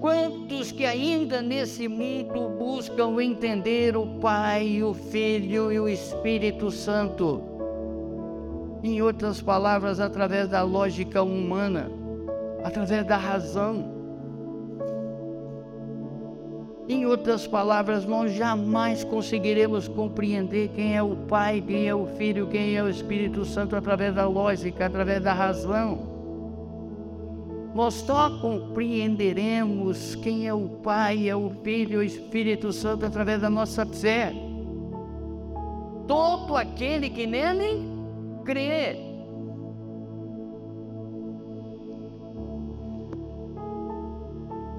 [0.00, 7.42] Quantos que ainda nesse mundo buscam entender o Pai, o Filho e o Espírito Santo?
[8.82, 11.90] Em outras palavras, através da lógica humana,
[12.62, 13.97] através da razão.
[16.88, 22.46] Em outras palavras, nós jamais conseguiremos compreender quem é o Pai, quem é o Filho,
[22.46, 26.18] quem é o Espírito Santo através da lógica, através da razão
[27.78, 33.40] nós só compreenderemos quem é o Pai, é o Filho e o Espírito Santo através
[33.40, 34.32] da nossa fé.
[36.06, 37.86] Todo aquele que nele
[38.44, 39.07] crê.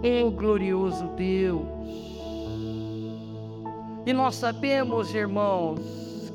[0.01, 1.67] Oh glorioso Deus!
[4.05, 5.79] E nós sabemos, irmãos,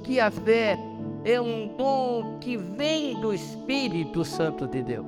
[0.04, 0.78] que a fé
[1.24, 5.06] é um dom que vem do Espírito Santo de Deus.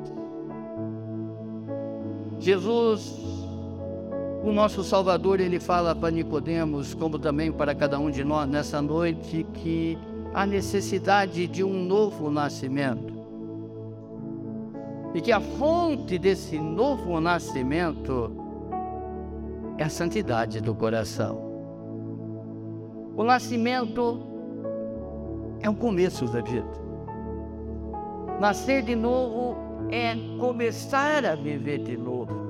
[2.39, 3.19] Jesus,
[4.43, 8.81] o nosso Salvador, ele fala para Nicodemos, como também para cada um de nós nessa
[8.81, 9.99] noite, que
[10.33, 13.15] há necessidade de um novo nascimento.
[15.15, 18.46] E que a fonte desse novo nascimento
[19.79, 21.47] é a santidade do coração.
[23.17, 24.27] O nascimento
[25.61, 26.87] é o começo da vida.
[28.41, 29.57] Nascer de novo
[29.91, 32.47] é começar a viver de novo.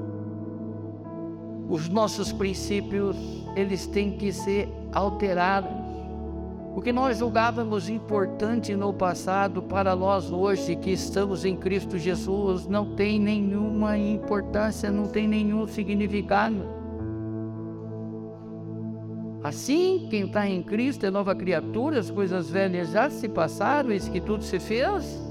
[1.69, 3.17] Os nossos princípios,
[3.57, 5.71] eles têm que ser alterados.
[6.75, 12.67] O que nós julgávamos importante no passado, para nós hoje que estamos em Cristo Jesus,
[12.67, 16.86] não tem nenhuma importância, não tem nenhum significado.
[19.47, 24.09] Assim, quem está em Cristo é nova criatura, as coisas velhas já se passaram, eis
[24.09, 25.23] que tudo se fez.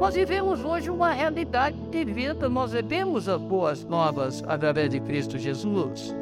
[0.00, 5.36] Nós vivemos hoje uma realidade de vida, nós vivemos as boas novas através de Cristo
[5.36, 6.16] Jesus.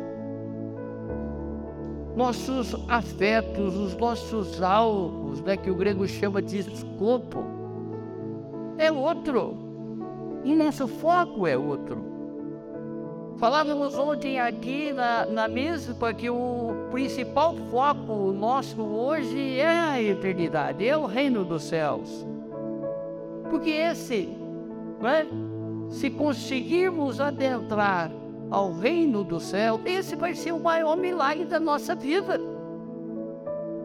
[2.16, 7.44] Nossos afetos, os nossos alvos, né, que o grego chama de escopo,
[8.78, 9.56] é outro.
[10.42, 12.09] E nosso foco é outro.
[13.40, 20.86] Falávamos ontem aqui na, na mesa que o principal foco nosso hoje é a eternidade,
[20.86, 22.26] é o reino dos céus.
[23.48, 24.28] Porque esse,
[25.00, 25.26] né,
[25.88, 28.12] se conseguirmos adentrar
[28.50, 32.38] ao reino do céu, esse vai ser o maior milagre da nossa vida.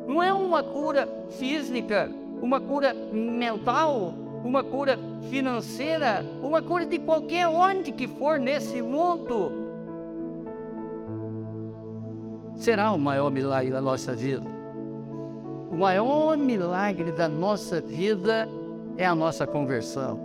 [0.05, 2.11] Não é uma cura física,
[2.41, 4.13] uma cura mental,
[4.45, 9.51] uma cura financeira, uma cura de qualquer onde que for nesse mundo.
[12.55, 14.45] Será o maior milagre da nossa vida.
[15.71, 18.47] O maior milagre da nossa vida
[18.97, 20.19] é a nossa conversão.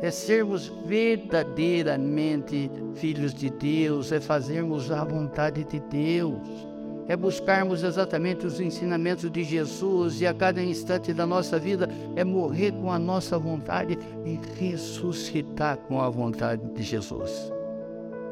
[0.00, 6.71] É sermos verdadeiramente filhos de Deus, é fazermos a vontade de Deus.
[7.08, 12.24] É buscarmos exatamente os ensinamentos de Jesus e a cada instante da nossa vida é
[12.24, 17.52] morrer com a nossa vontade e ressuscitar com a vontade de Jesus.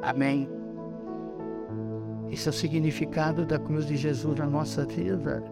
[0.02, 0.48] Amém.
[2.30, 5.42] Esse é o significado da cruz de Jesus na nossa vida.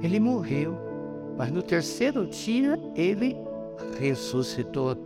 [0.00, 0.78] Ele morreu,
[1.36, 3.36] mas no terceiro dia ele
[3.98, 4.96] ressuscitou,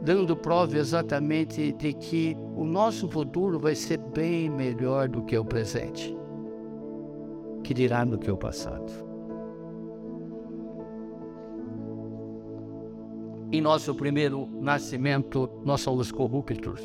[0.00, 5.44] dando prova exatamente de que o nosso futuro vai ser bem melhor do que o
[5.44, 6.16] presente,
[7.62, 9.10] que dirá do o passado.
[13.52, 16.80] Em nosso primeiro nascimento, nós somos corruptos.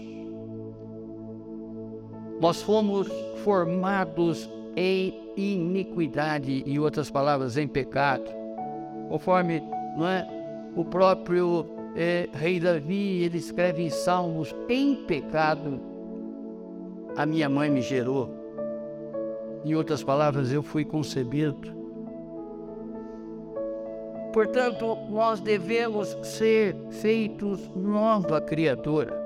[2.42, 3.08] Nós fomos
[3.44, 8.30] formados em iniquidade, em outras palavras, em pecado.
[9.10, 9.62] Conforme
[9.96, 10.28] não é,
[10.76, 11.66] o próprio
[11.96, 15.80] é, rei Davi, ele escreve em Salmos, em pecado
[17.16, 18.35] a minha mãe me gerou.
[19.66, 21.74] Em outras palavras, eu fui concebido.
[24.32, 29.20] Portanto, nós devemos ser feitos nova criatura.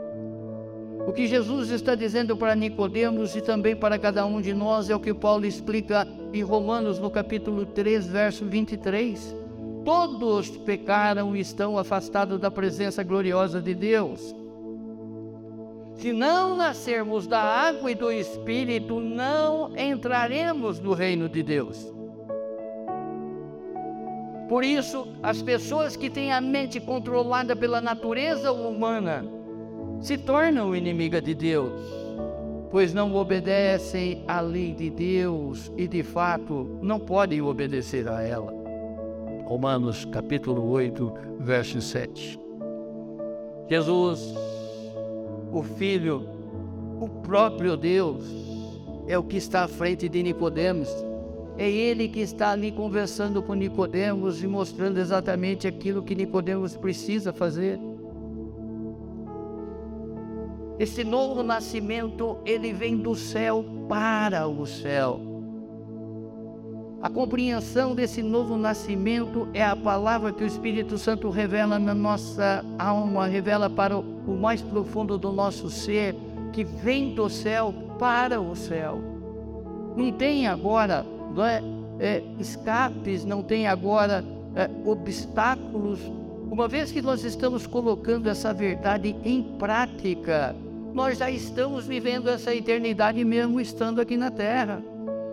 [1.05, 4.95] O que Jesus está dizendo para Nicodemos e também para cada um de nós é
[4.95, 9.35] o que Paulo explica em Romanos no capítulo 3, verso 23.
[9.83, 14.33] Todos pecaram e estão afastados da presença gloriosa de Deus.
[15.99, 21.93] Se não nascermos da água e do Espírito, não entraremos no reino de Deus.
[24.47, 29.25] Por isso, as pessoas que têm a mente controlada pela natureza humana,
[29.99, 31.81] se tornam inimiga de Deus,
[32.71, 38.53] pois não obedecem à lei de Deus e de fato não podem obedecer a ela.
[39.43, 42.39] Romanos capítulo 8, verso 7.
[43.67, 44.33] Jesus,
[45.51, 46.27] o Filho,
[46.99, 48.23] o próprio Deus,
[49.07, 50.89] é o que está à frente de Nicodemos.
[51.57, 57.33] É ele que está ali conversando com Nicodemos e mostrando exatamente aquilo que Nicodemos precisa
[57.33, 57.79] fazer.
[60.79, 65.28] Esse novo nascimento, ele vem do céu para o céu.
[67.01, 72.63] A compreensão desse novo nascimento é a palavra que o Espírito Santo revela na nossa
[72.77, 76.13] alma, revela para o mais profundo do nosso ser,
[76.51, 78.99] que vem do céu para o céu.
[79.95, 81.63] Não tem agora não é,
[81.99, 84.23] é, escapes, não tem agora
[84.55, 85.99] é, obstáculos,
[86.51, 90.53] uma vez que nós estamos colocando essa verdade em prática
[90.93, 94.81] nós já estamos vivendo essa eternidade mesmo estando aqui na terra.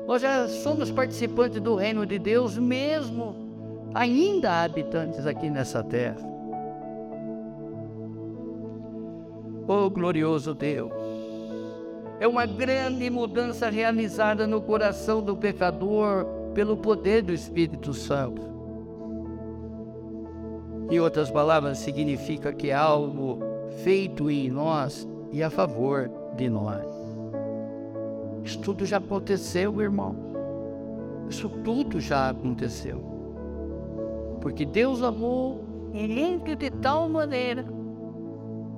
[0.06, 3.34] Nós já somos participantes do reino de Deus, mesmo
[3.92, 6.16] ainda habitantes aqui nessa terra.
[9.66, 10.92] Oh glorioso Deus!
[12.20, 18.40] É uma grande mudança realizada no coração do pecador pelo poder do Espírito Santo.
[20.88, 23.40] Em outras palavras, significa que algo
[23.82, 26.95] feito em nós e a favor de nós.
[28.46, 30.14] Isso tudo já aconteceu, irmão.
[31.28, 33.02] Isso tudo já aconteceu.
[34.40, 37.64] Porque Deus amou o mundo de tal maneira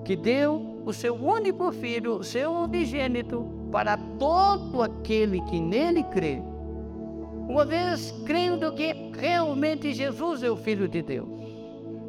[0.07, 6.41] que deu o seu único filho, o seu unigênito, para todo aquele que nele crê.
[7.47, 11.29] Uma vez crendo que realmente Jesus é o Filho de Deus,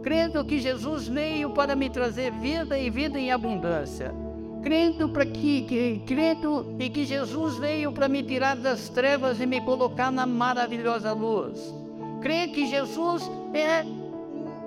[0.01, 4.15] crendo que Jesus veio para me trazer vida e vida em abundância
[4.61, 9.45] crendo para que, que crendo e que Jesus veio para me tirar das trevas e
[9.45, 11.73] me colocar na maravilhosa luz.
[12.21, 13.83] Creio que Jesus é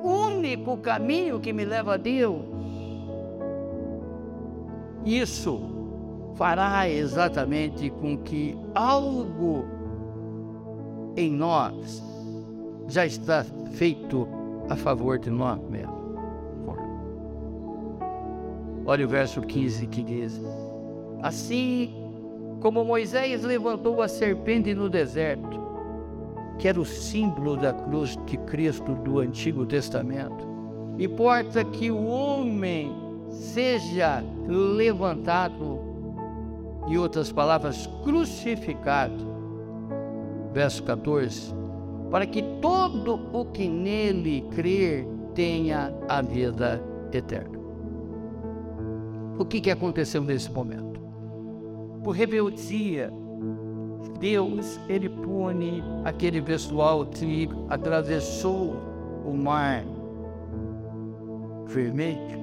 [0.03, 2.43] o único caminho que me leva a Deus.
[5.05, 5.61] Isso
[6.37, 9.65] fará exatamente com que algo
[11.17, 12.03] em nós
[12.89, 14.27] já está feito
[14.69, 16.02] a favor de nós mesmos.
[18.85, 20.41] Olha o verso 15 que diz:
[21.23, 21.95] Assim
[22.61, 25.61] como Moisés levantou a serpente no deserto,
[26.59, 30.47] que era o símbolo da cruz de Cristo do Antigo Testamento,
[30.99, 32.93] importa que o homem
[33.31, 35.81] seja levantado,
[36.89, 39.31] em outras palavras, crucificado.
[40.53, 41.55] Verso 14:
[42.11, 47.62] Para que todo o que nele crer tenha a vida eterna.
[49.39, 51.01] O que, que aconteceu nesse momento?
[52.05, 53.11] Por rebeldia,
[54.19, 58.77] Deus ele pune aquele pessoal que atravessou
[59.25, 59.85] o mar
[61.67, 62.43] vermelho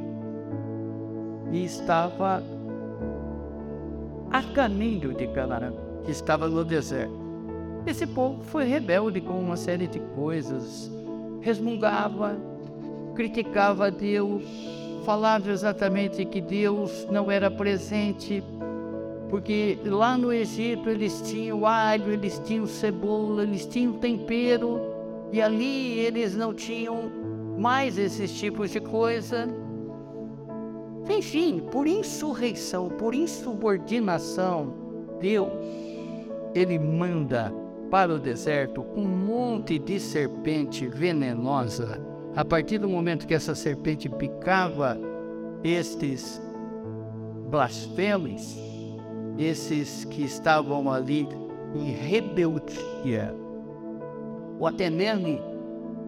[1.52, 2.44] e estava
[4.32, 5.74] a caminho de Canaã,
[6.04, 7.14] que estava no deserto.
[7.86, 10.92] esse povo foi rebelde com uma série de coisas,
[11.42, 12.38] resmungava,
[13.16, 14.44] criticava Deus,
[15.10, 18.43] falava exatamente que Deus não era presente,
[19.28, 24.80] porque lá no Egito eles tinham alho, eles tinham cebola, eles tinham tempero,
[25.32, 27.12] e ali eles não tinham
[27.57, 29.49] mais esses tipos de coisa.
[31.10, 34.76] Enfim, por insurreição, por insubordinação,
[35.20, 35.49] Deus,
[36.53, 37.51] ele manda
[37.89, 42.09] para o deserto um monte de serpente venenosa.
[42.40, 44.98] A partir do momento que essa serpente picava
[45.62, 46.42] estes
[47.50, 48.58] blasfemos,
[49.38, 51.28] esses que estavam ali
[51.76, 53.36] em rebeldia,
[54.58, 55.38] ou até mesmo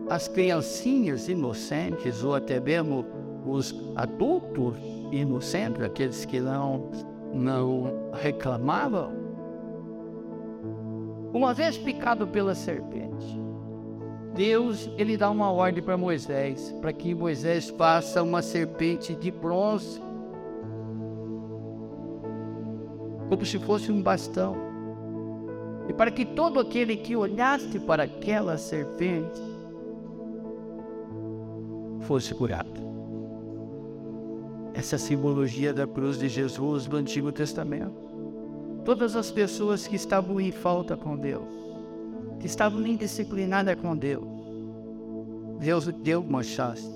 [0.10, 3.06] as criancinhas inocentes, ou até mesmo
[3.46, 4.78] os adultos
[5.12, 6.92] inocentes, aqueles que não,
[7.34, 9.12] não reclamavam,
[11.34, 13.41] uma vez picado pela serpente,
[14.34, 20.02] Deus ele dá uma ordem para Moisés, para que Moisés faça uma serpente de bronze,
[23.28, 24.56] como se fosse um bastão,
[25.90, 29.42] e para que todo aquele que olhasse para aquela serpente
[32.02, 32.80] fosse curado.
[34.74, 38.10] Essa simbologia da cruz de Jesus do Antigo Testamento.
[38.86, 41.70] Todas as pessoas que estavam em falta com Deus,
[42.42, 44.26] que estavam indisciplinadas com Deus.
[45.60, 46.89] Deus deu uma chance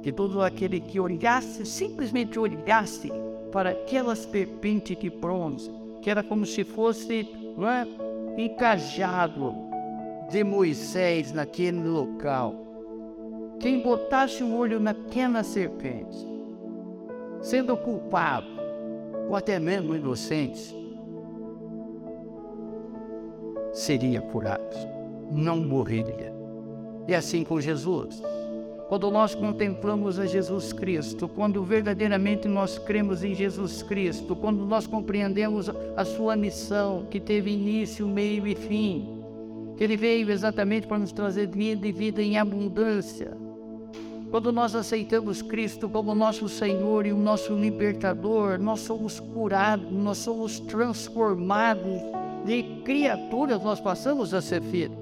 [0.00, 3.10] que todo aquele que olhasse, simplesmente olhasse
[3.52, 7.28] para aquela serpente de bronze, que era como se fosse
[7.58, 9.54] é, encajado
[10.30, 12.54] de Moisés naquele local.
[13.60, 16.26] Quem botasse o olho naquela serpente,
[17.40, 18.48] sendo culpado,
[19.28, 20.74] ou até mesmo inocente,
[23.72, 24.76] seria curado,
[25.30, 26.32] não morreria.
[27.08, 28.22] E assim com Jesus.
[28.88, 34.86] Quando nós contemplamos a Jesus Cristo, quando verdadeiramente nós cremos em Jesus Cristo, quando nós
[34.86, 39.22] compreendemos a sua missão, que teve início, meio e fim,
[39.78, 43.34] que ele veio exatamente para nos trazer vida e vida em abundância.
[44.30, 50.18] Quando nós aceitamos Cristo como nosso Senhor e o nosso libertador, nós somos curados, nós
[50.18, 52.00] somos transformados
[52.44, 54.98] de criaturas nós passamos a ser filhos.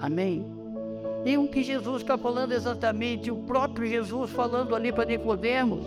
[0.00, 0.44] Amém?
[1.24, 5.84] E o que Jesus está falando exatamente, o próprio Jesus falando ali para Nicodemos,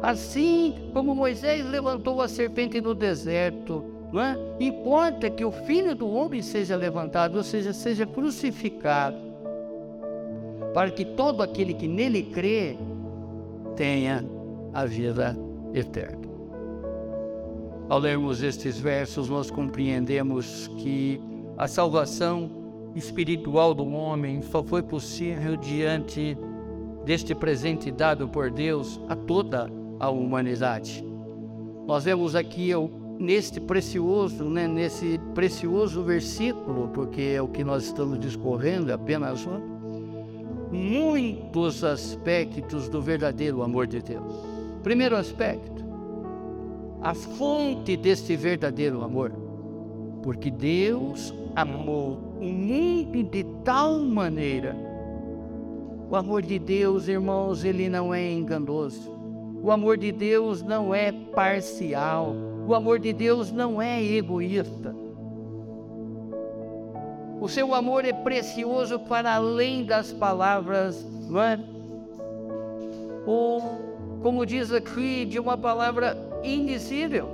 [0.00, 4.36] assim como Moisés levantou a serpente no deserto, não é?
[4.58, 9.16] importa que o Filho do Homem seja levantado, ou seja, seja crucificado,
[10.72, 12.76] para que todo aquele que nele crê
[13.76, 14.24] tenha
[14.72, 15.36] a vida
[15.74, 16.31] eterna.
[17.88, 21.20] Ao lermos estes versos, nós compreendemos que
[21.56, 22.50] a salvação
[22.94, 26.36] espiritual do homem só foi possível diante
[27.04, 31.04] deste presente dado por Deus a toda a humanidade.
[31.86, 32.70] Nós vemos aqui
[33.18, 39.60] neste precioso, né, nesse precioso versículo, porque é o que nós estamos discorrendo, apenas um,
[40.72, 44.34] muitos aspectos do verdadeiro amor de Deus.
[44.82, 45.71] Primeiro aspecto,
[47.02, 49.32] a fonte deste verdadeiro amor.
[50.22, 54.76] Porque Deus amou o mundo de tal maneira.
[56.08, 59.10] O amor de Deus, irmãos, ele não é enganoso.
[59.62, 62.34] O amor de Deus não é parcial.
[62.68, 64.94] O amor de Deus não é egoísta.
[67.40, 71.58] O seu amor é precioso para além das palavras, não é?
[73.26, 73.60] Ou,
[74.22, 77.28] como diz aqui, de uma palavra indizível.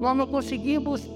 [0.00, 1.08] Nós não conseguimos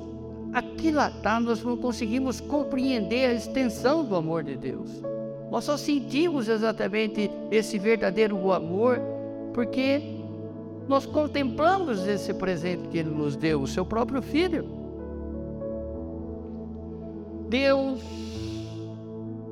[0.53, 5.03] aquilatar, nós não conseguimos compreender a extensão do amor de Deus.
[5.51, 9.01] Nós só sentimos exatamente esse verdadeiro amor
[9.53, 10.03] porque
[10.89, 14.65] nós contemplamos esse presente que Ele nos deu, o seu próprio Filho.
[17.49, 18.01] Deus,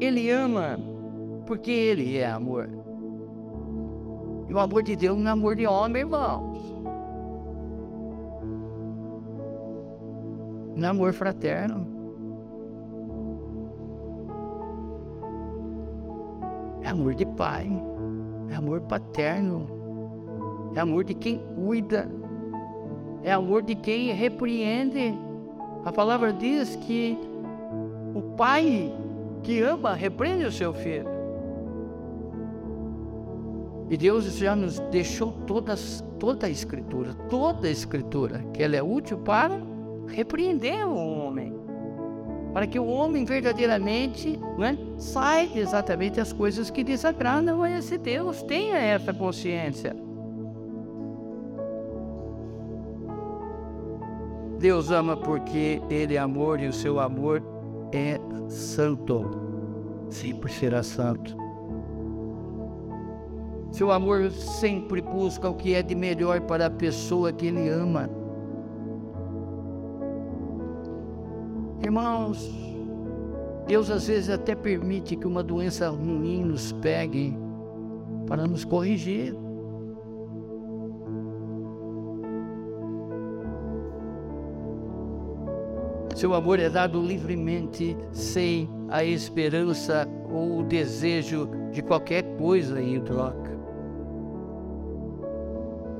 [0.01, 0.79] Ele ama
[1.47, 2.69] porque Ele é amor.
[4.49, 6.74] E o amor de Deus não é amor de homem, irmãos.
[10.77, 11.87] No amor fraterno.
[16.83, 17.71] É amor de pai,
[18.51, 19.67] é amor paterno,
[20.75, 22.11] é amor de quem cuida,
[23.23, 25.15] é amor de quem repreende.
[25.85, 27.19] A palavra diz que
[28.15, 28.93] o pai
[29.43, 31.15] que ama repreende o seu filho.
[33.91, 38.83] E Deus já nos deixou todas, toda a escritura, toda a escritura, que ela é
[38.83, 39.74] útil para
[40.09, 41.53] repreender o homem.
[42.53, 48.45] para que o homem verdadeiramente né, saiba exatamente as coisas que desagradam a esse Deus,
[48.45, 49.97] tenha essa consciência.
[54.61, 57.43] Deus ama porque Ele é amor e o seu amor
[57.93, 59.29] é santo.
[60.09, 61.37] Sempre será santo.
[63.73, 68.09] Seu amor sempre busca o que é de melhor para a pessoa que Ele ama.
[71.85, 72.51] Irmãos,
[73.67, 77.37] Deus às vezes até permite que uma doença ruim nos pegue
[78.27, 79.37] para nos corrigir.
[86.15, 92.99] Seu amor é dado livremente, sem a esperança ou o desejo de qualquer coisa em
[93.03, 93.59] troca.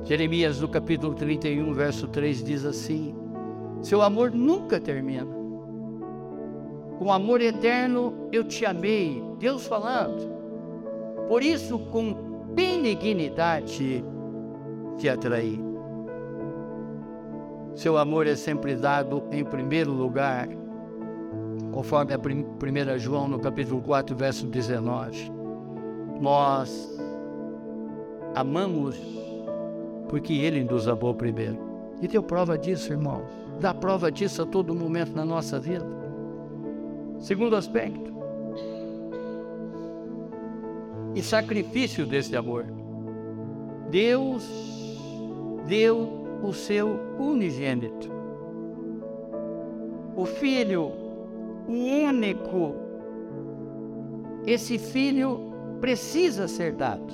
[0.03, 3.13] Jeremias, no capítulo 31, verso 3, diz assim:
[3.83, 5.34] Seu amor nunca termina.
[6.97, 10.33] Com amor eterno eu te amei, Deus falando.
[11.27, 12.13] Por isso, com
[12.53, 14.03] benignidade
[14.97, 15.59] te atraí.
[17.75, 20.47] Seu amor é sempre dado em primeiro lugar,
[21.73, 25.31] conforme a 1 João no capítulo 4, verso 19.
[26.21, 26.97] Nós
[28.33, 28.95] amamos
[30.07, 31.57] porque Ele nos amou primeiro.
[32.01, 33.25] E deu prova disso, irmãos.
[33.59, 36.04] Dá prova disso a todo momento na nossa vida.
[37.25, 38.13] Segundo aspecto,
[41.15, 42.67] e sacrifício desse amor.
[43.89, 44.47] Deus
[45.67, 46.07] deu
[46.43, 48.11] o seu unigênito.
[50.15, 50.91] O filho
[51.67, 52.75] único.
[54.45, 55.51] Esse filho
[55.81, 57.11] precisa ser dado.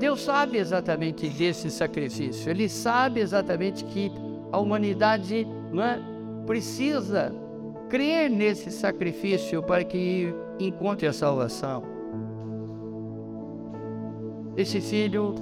[0.00, 2.50] Deus sabe exatamente desse sacrifício.
[2.50, 4.10] Ele sabe exatamente que
[4.50, 7.32] a humanidade é, precisa
[7.88, 11.82] crer nesse sacrifício para que encontre a salvação.
[14.56, 15.34] Esse filho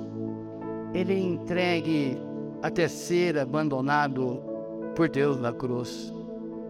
[0.93, 2.19] ele é entregue
[2.63, 4.43] até ser abandonado
[4.95, 6.13] por Deus na cruz.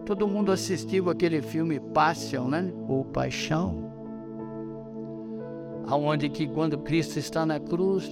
[0.05, 2.73] Todo mundo assistiu aquele filme Passion, né?
[2.87, 3.91] Ou Paixão.
[5.87, 8.09] Aonde que quando Cristo está na cruz,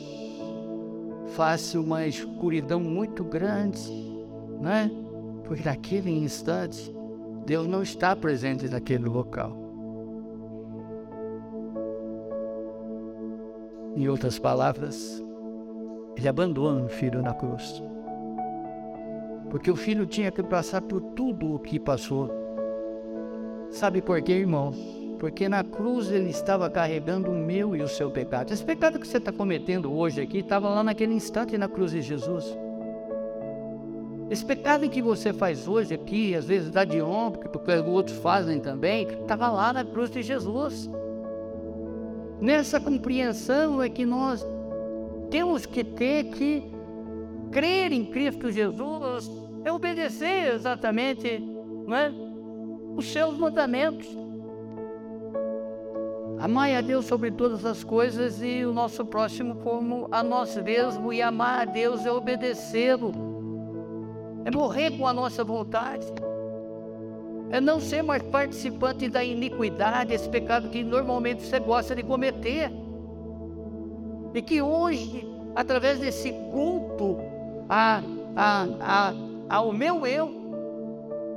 [1.28, 3.91] faz uma escuridão muito grande,
[4.61, 4.89] né?
[5.43, 6.94] Porque naquele instante,
[7.45, 9.55] Deus não está presente naquele local.
[13.95, 15.23] Em outras palavras,
[16.17, 17.83] ele abandona o filho na cruz.
[19.49, 22.29] Porque o filho tinha que passar por tudo o que passou.
[23.69, 24.73] Sabe por quê, irmão?
[25.19, 28.51] Porque na cruz ele estava carregando o meu e o seu pecado.
[28.51, 32.01] Esse pecado que você está cometendo hoje aqui estava lá naquele instante na cruz de
[32.01, 32.57] Jesus.
[34.30, 38.59] Esse pecado que você faz hoje aqui, às vezes dá de ombro, porque outros fazem
[38.59, 40.89] também, estava lá na cruz de Jesus.
[42.41, 44.45] Nessa compreensão é que nós
[45.30, 46.63] temos que ter que
[47.51, 49.32] crer em Cristo Jesus,
[49.63, 51.39] é obedecer exatamente
[51.88, 52.11] não é?
[52.97, 54.07] os seus mandamentos.
[56.39, 61.15] Amar a Deus sobre todas as coisas e o nosso próximo como a nós mesmos,
[61.15, 63.34] e amar a Deus é obedecê-lo,
[64.45, 66.05] é morrer com a nossa vontade,
[67.49, 72.71] é não ser mais participante da iniquidade, esse pecado que normalmente você gosta de cometer.
[74.33, 77.17] E que hoje, através desse culto
[77.69, 78.01] a,
[78.35, 79.13] a, a,
[79.49, 80.45] ao meu eu,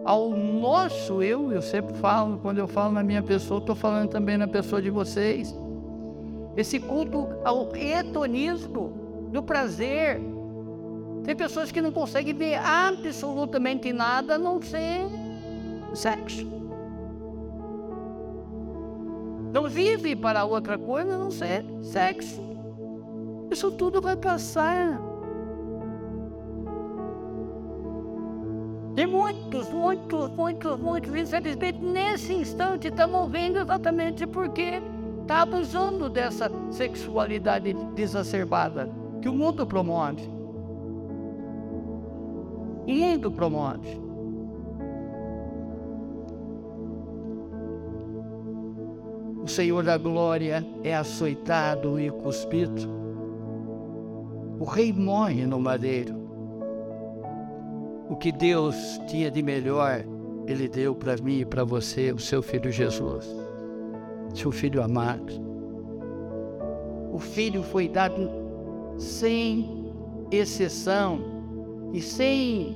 [0.05, 4.37] ao nosso eu, eu sempre falo, quando eu falo na minha pessoa, estou falando também
[4.37, 5.57] na pessoa de vocês.
[6.57, 10.21] Esse culto ao hedonismo, do prazer.
[11.29, 15.05] Tem pessoas que não conseguem ver absolutamente nada a não ser
[15.93, 16.47] sexo.
[19.53, 22.43] Não vive para outra coisa a não ser sexo.
[23.51, 24.99] Isso tudo vai passar.
[28.97, 34.81] E muitos, muitos, muitos, muitos, infelizmente, nesse instante estamos vendo exatamente porque
[35.21, 38.89] está abusando dessa sexualidade desacerbada
[39.21, 40.38] que o mundo promove.
[42.89, 44.01] O mundo promove.
[49.45, 52.99] O Senhor da glória é açoitado e cuspido
[54.61, 56.17] o rei morre no madeiro.
[58.11, 60.05] O que Deus tinha de melhor,
[60.49, 63.25] Ele deu para mim e para você, o seu filho Jesus,
[64.35, 65.33] seu filho amado.
[67.13, 68.29] O filho foi dado
[68.99, 69.93] sem
[70.33, 71.38] exceção
[71.93, 72.75] e sem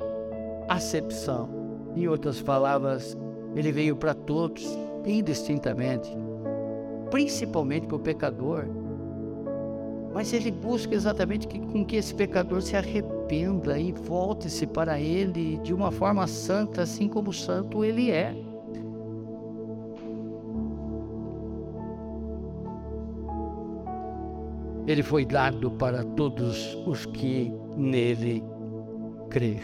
[0.69, 1.49] acepção.
[1.95, 3.17] Em outras palavras,
[3.55, 4.67] Ele veio para todos,
[5.05, 6.11] indistintamente,
[7.11, 8.67] principalmente para o pecador.
[10.15, 15.57] Mas ele busca exatamente que, com que esse pecador se arrependa e volte-se para ele
[15.59, 18.35] de uma forma santa, assim como santo ele é.
[24.87, 28.45] Ele foi dado para todos os que nele
[29.33, 29.63] crer.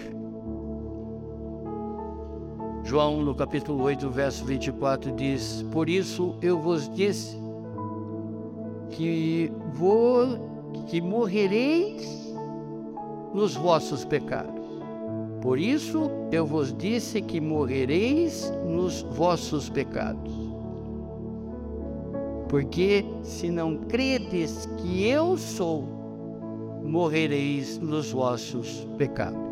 [2.82, 7.38] João, no capítulo 8, verso 24, diz: Por isso eu vos disse
[8.88, 10.48] que vou
[10.86, 12.34] que morrereis
[13.34, 14.64] nos vossos pecados.
[15.42, 20.32] Por isso eu vos disse que morrereis nos vossos pecados.
[22.48, 25.84] Porque se não credes que eu sou,
[26.82, 29.47] morrereis nos vossos pecados.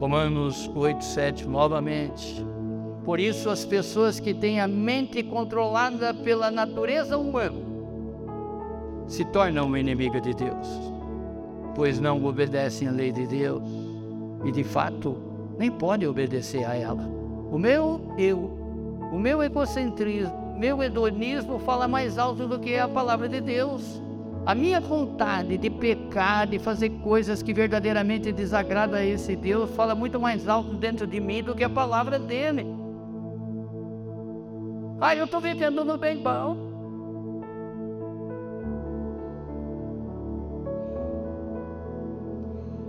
[0.00, 2.42] Romanos 8, 7, novamente.
[3.04, 7.60] Por isso, as pessoas que têm a mente controlada pela natureza humana
[9.06, 10.68] se tornam inimigas de Deus,
[11.74, 13.68] pois não obedecem à lei de Deus
[14.42, 15.18] e, de fato,
[15.58, 17.02] nem podem obedecer a ela.
[17.52, 18.38] O meu eu,
[19.12, 24.00] o meu egocentrismo, meu hedonismo fala mais alto do que a palavra de Deus.
[24.50, 29.94] A minha vontade de pecar, de fazer coisas que verdadeiramente desagradam a esse Deus, fala
[29.94, 32.66] muito mais alto dentro de mim do que a palavra dele.
[35.00, 36.56] Ah, eu estou vivendo no bem bom.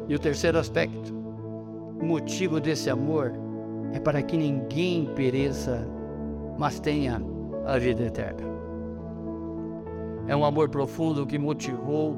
[0.09, 1.13] E o terceiro aspecto,
[2.01, 3.33] o motivo desse amor
[3.93, 5.87] é para que ninguém pereça,
[6.57, 7.21] mas tenha
[7.67, 8.60] a vida eterna.
[10.31, 12.15] É um amor profundo que motivou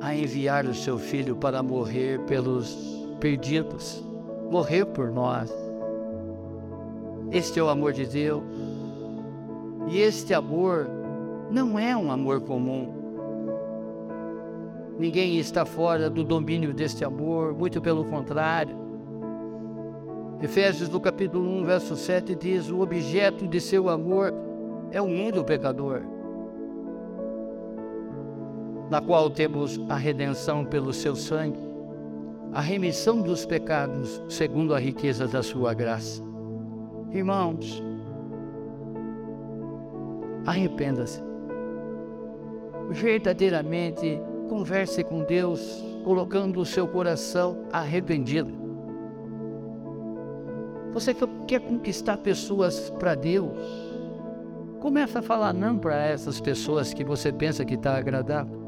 [0.00, 2.74] a enviar o seu filho para morrer pelos
[3.20, 4.04] perdidos,
[4.50, 5.50] morrer por nós
[7.32, 8.42] este é o amor de Deus.
[9.88, 10.88] E este amor
[11.50, 12.94] não é um amor comum.
[14.98, 18.76] Ninguém está fora do domínio deste amor, muito pelo contrário.
[20.40, 24.32] Efésios, no capítulo 1, verso 7, diz: O objeto de seu amor
[24.92, 26.02] é o mundo pecador,
[28.90, 31.58] na qual temos a redenção pelo seu sangue,
[32.52, 36.26] a remissão dos pecados, segundo a riqueza da sua graça
[37.16, 37.82] Irmãos,
[40.44, 41.22] arrependa-se.
[42.90, 48.52] Verdadeiramente converse com Deus, colocando o seu coração arrependido.
[50.92, 51.14] Você
[51.46, 53.58] quer conquistar pessoas para Deus?
[54.80, 58.60] Começa a falar não para essas pessoas que você pensa que está agradável,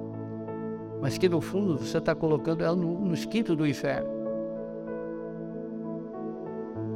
[1.01, 4.09] mas que no fundo você está colocando ela no, no esquito do inferno.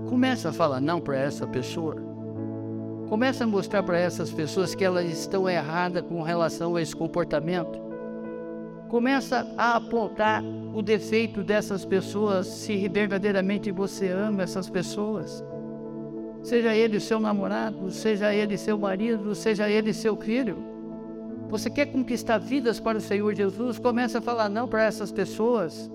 [0.08, 1.96] Começa a falar não para essa pessoa.
[3.08, 7.80] Começa a mostrar para essas pessoas que elas estão erradas com relação a esse comportamento.
[8.88, 10.42] Começa a apontar
[10.74, 15.44] o defeito dessas pessoas se verdadeiramente você ama essas pessoas.
[16.42, 20.71] Seja ele seu namorado, seja ele seu marido, seja ele seu filho.
[21.52, 23.78] Você quer conquistar vidas para o Senhor Jesus?
[23.78, 25.92] Começa a falar não para essas pessoas.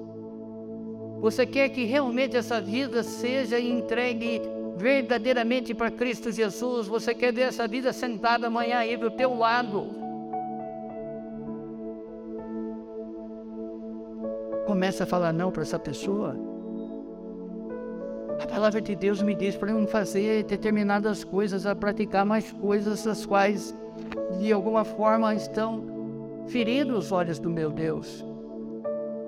[1.20, 4.39] Você quer que realmente essa vida seja entregue
[4.76, 6.86] verdadeiramente para Cristo Jesus?
[6.86, 9.88] Você quer ver essa vida sentada amanhã aí do teu lado?
[14.68, 16.38] Começa a falar não para essa pessoa.
[18.39, 23.08] A palavra de Deus me diz para não fazer determinadas coisas, a praticar mais coisas
[23.08, 23.74] as quais
[24.39, 25.84] de alguma forma estão
[26.48, 28.26] ferindo os olhos do meu Deus.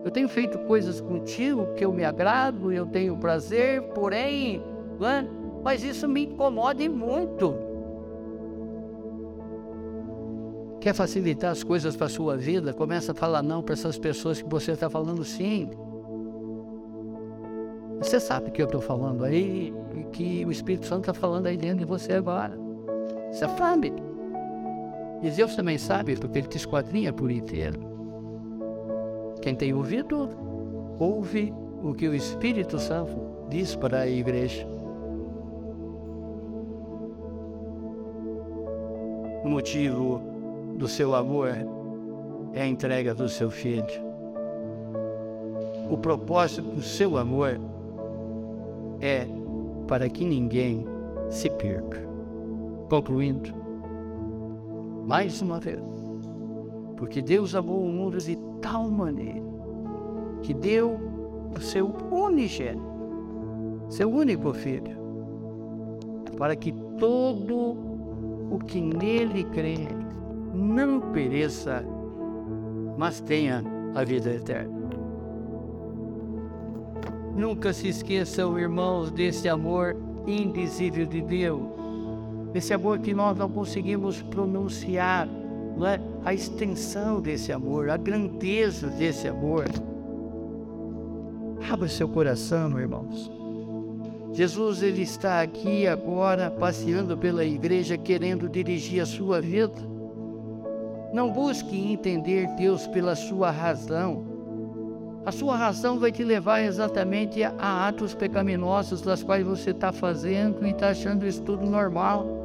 [0.04, 4.64] Eu tenho feito coisas contigo que eu me agrado, eu tenho prazer, porém,
[5.00, 5.28] né?
[5.64, 7.54] mas isso me incomoda muito.
[10.80, 12.74] Quer facilitar as coisas para a sua vida?
[12.74, 15.70] Começa a falar não para essas pessoas que você está falando sim.
[17.98, 19.74] Você sabe que eu estou falando aí,
[20.14, 22.58] que o Espírito Santo está falando aí dentro de você agora.
[23.30, 23.94] Você sabe.
[25.22, 27.80] E Deus também sabe, porque Ele te esquadrinha por inteiro.
[29.42, 30.30] Quem tem ouvido,
[31.00, 31.54] ouve
[31.84, 33.18] o que o Espírito Santo
[33.50, 34.68] diz para a igreja.
[39.44, 40.22] O motivo
[40.78, 41.50] do seu amor
[42.54, 44.10] é a entrega do seu filho.
[45.90, 47.60] O propósito do seu amor
[49.02, 49.26] é
[49.88, 50.86] para que ninguém
[51.30, 52.00] se perca.
[52.90, 53.59] Concluindo,
[55.10, 55.82] mais uma vez,
[56.96, 59.42] porque Deus amou o mundo de tal maneira
[60.44, 61.00] que deu
[61.58, 62.84] o seu unigênito,
[63.90, 64.96] seu único filho,
[66.38, 67.76] para que todo
[68.52, 69.80] o que nele crê
[70.54, 71.84] não pereça,
[72.96, 73.64] mas tenha
[73.96, 74.78] a vida eterna.
[77.36, 79.98] Nunca se esqueçam, irmãos, desse amor
[80.28, 81.79] indizível de Deus,
[82.54, 85.28] desse amor que nós não conseguimos pronunciar,
[85.78, 86.00] não é?
[86.26, 89.66] a extensão desse amor, a grandeza desse amor.
[91.72, 93.32] Abra seu coração, irmãos.
[94.32, 99.90] Jesus ele está aqui agora passeando pela igreja querendo dirigir a sua vida.
[101.12, 104.24] Não busque entender Deus pela sua razão.
[105.26, 110.66] A sua razão vai te levar exatamente a atos pecaminosos das quais você está fazendo
[110.66, 112.39] e está achando isso tudo normal.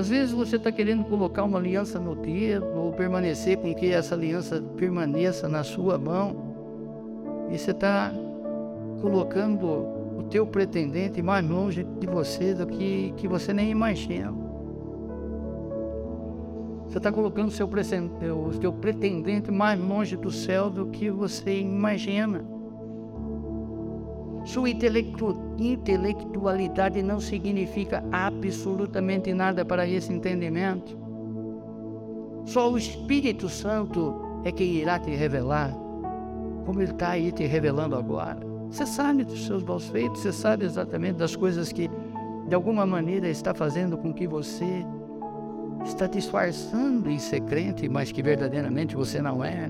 [0.00, 4.14] Às vezes você está querendo colocar uma aliança no dedo ou permanecer com que essa
[4.14, 6.34] aliança permaneça na sua mão
[7.50, 8.10] e você está
[9.02, 9.66] colocando
[10.16, 14.32] o teu pretendente mais longe de você do que, que você nem imagina.
[16.86, 21.60] Você está colocando o seu, o seu pretendente mais longe do céu do que você
[21.60, 22.42] imagina.
[24.44, 30.98] Sua intelectu intelectualidade não significa absolutamente nada para esse entendimento.
[32.46, 35.76] Só o Espírito Santo é quem irá te revelar
[36.70, 38.38] como Ele está aí te revelando agora.
[38.70, 41.90] Você sabe dos seus maus feitos, você sabe exatamente das coisas que,
[42.46, 44.86] de alguma maneira, está fazendo com que você
[45.84, 49.68] está disfarçando em ser crente, mas que verdadeiramente você não é.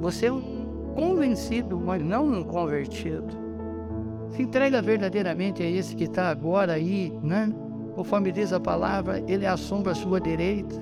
[0.00, 0.57] Você é um
[0.98, 3.28] convencido, mas não um convertido.
[4.30, 7.54] Se entrega verdadeiramente a esse que está agora aí, né?
[7.94, 10.74] Conforme diz a palavra, ele é a sombra à sua direita.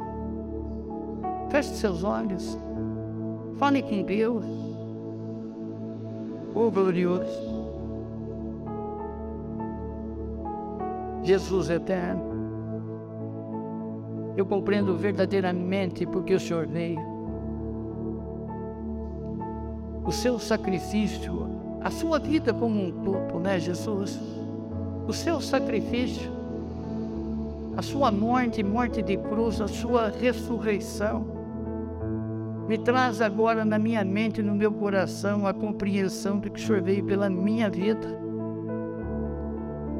[1.50, 2.58] Feche seus olhos.
[3.58, 4.46] Fale com Deus.
[6.54, 7.26] Oh, glorioso.
[11.24, 12.22] Jesus eterno.
[14.34, 17.15] Eu compreendo verdadeiramente porque o Senhor veio.
[20.06, 21.48] O seu sacrifício,
[21.80, 24.18] a sua vida como um todo, né, Jesus?
[25.06, 26.30] O seu sacrifício,
[27.76, 31.36] a sua morte, morte de cruz, a sua ressurreição
[32.66, 36.82] me traz agora na minha mente no meu coração a compreensão de que o Senhor
[36.82, 38.08] veio pela minha vida.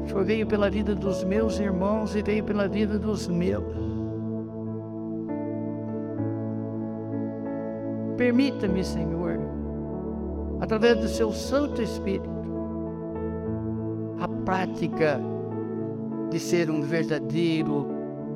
[0.03, 3.63] O Senhor veio pela vida dos meus irmãos e veio pela vida dos meus.
[8.17, 9.16] Permita-me, Senhor,
[10.67, 12.29] através do seu Santo Espírito,
[14.19, 15.17] a prática
[16.29, 17.87] de ser um verdadeiro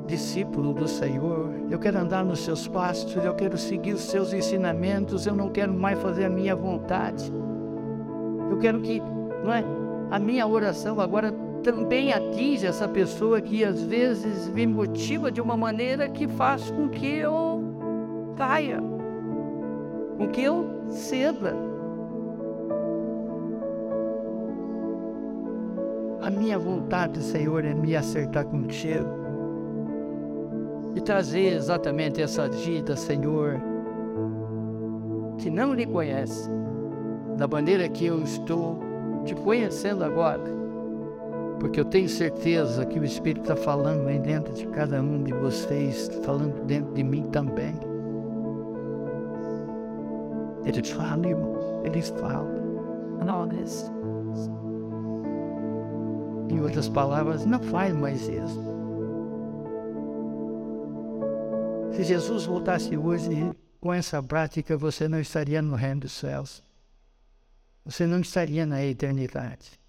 [0.06, 5.26] discípulo do Senhor, eu quero andar nos seus passos, eu quero seguir os seus ensinamentos,
[5.26, 7.30] eu não quero mais fazer a minha vontade.
[8.50, 8.98] Eu quero que,
[9.44, 9.62] não é,
[10.10, 15.56] a minha oração agora também atinja essa pessoa que às vezes me motiva de uma
[15.56, 17.62] maneira que faz com que eu
[18.38, 18.80] caia,
[20.16, 21.71] com que eu ceda.
[26.22, 29.22] A minha vontade, Senhor, é me acertar contigo
[30.94, 33.60] e trazer exatamente essa vida, Senhor,
[35.38, 36.48] que não lhe conhece,
[37.36, 38.78] da maneira que eu estou
[39.24, 40.44] te conhecendo agora,
[41.58, 45.32] porque eu tenho certeza que o Espírito está falando aí dentro de cada um de
[45.32, 47.74] vocês, falando dentro de mim também.
[50.64, 52.62] Ele fala, irmão, ele fala.
[56.52, 58.62] Em outras palavras, não faz mais isso.
[61.92, 63.50] Se Jesus voltasse hoje
[63.80, 66.62] com essa prática, você não estaria no reino dos céus.
[67.86, 69.81] Você não estaria na eternidade.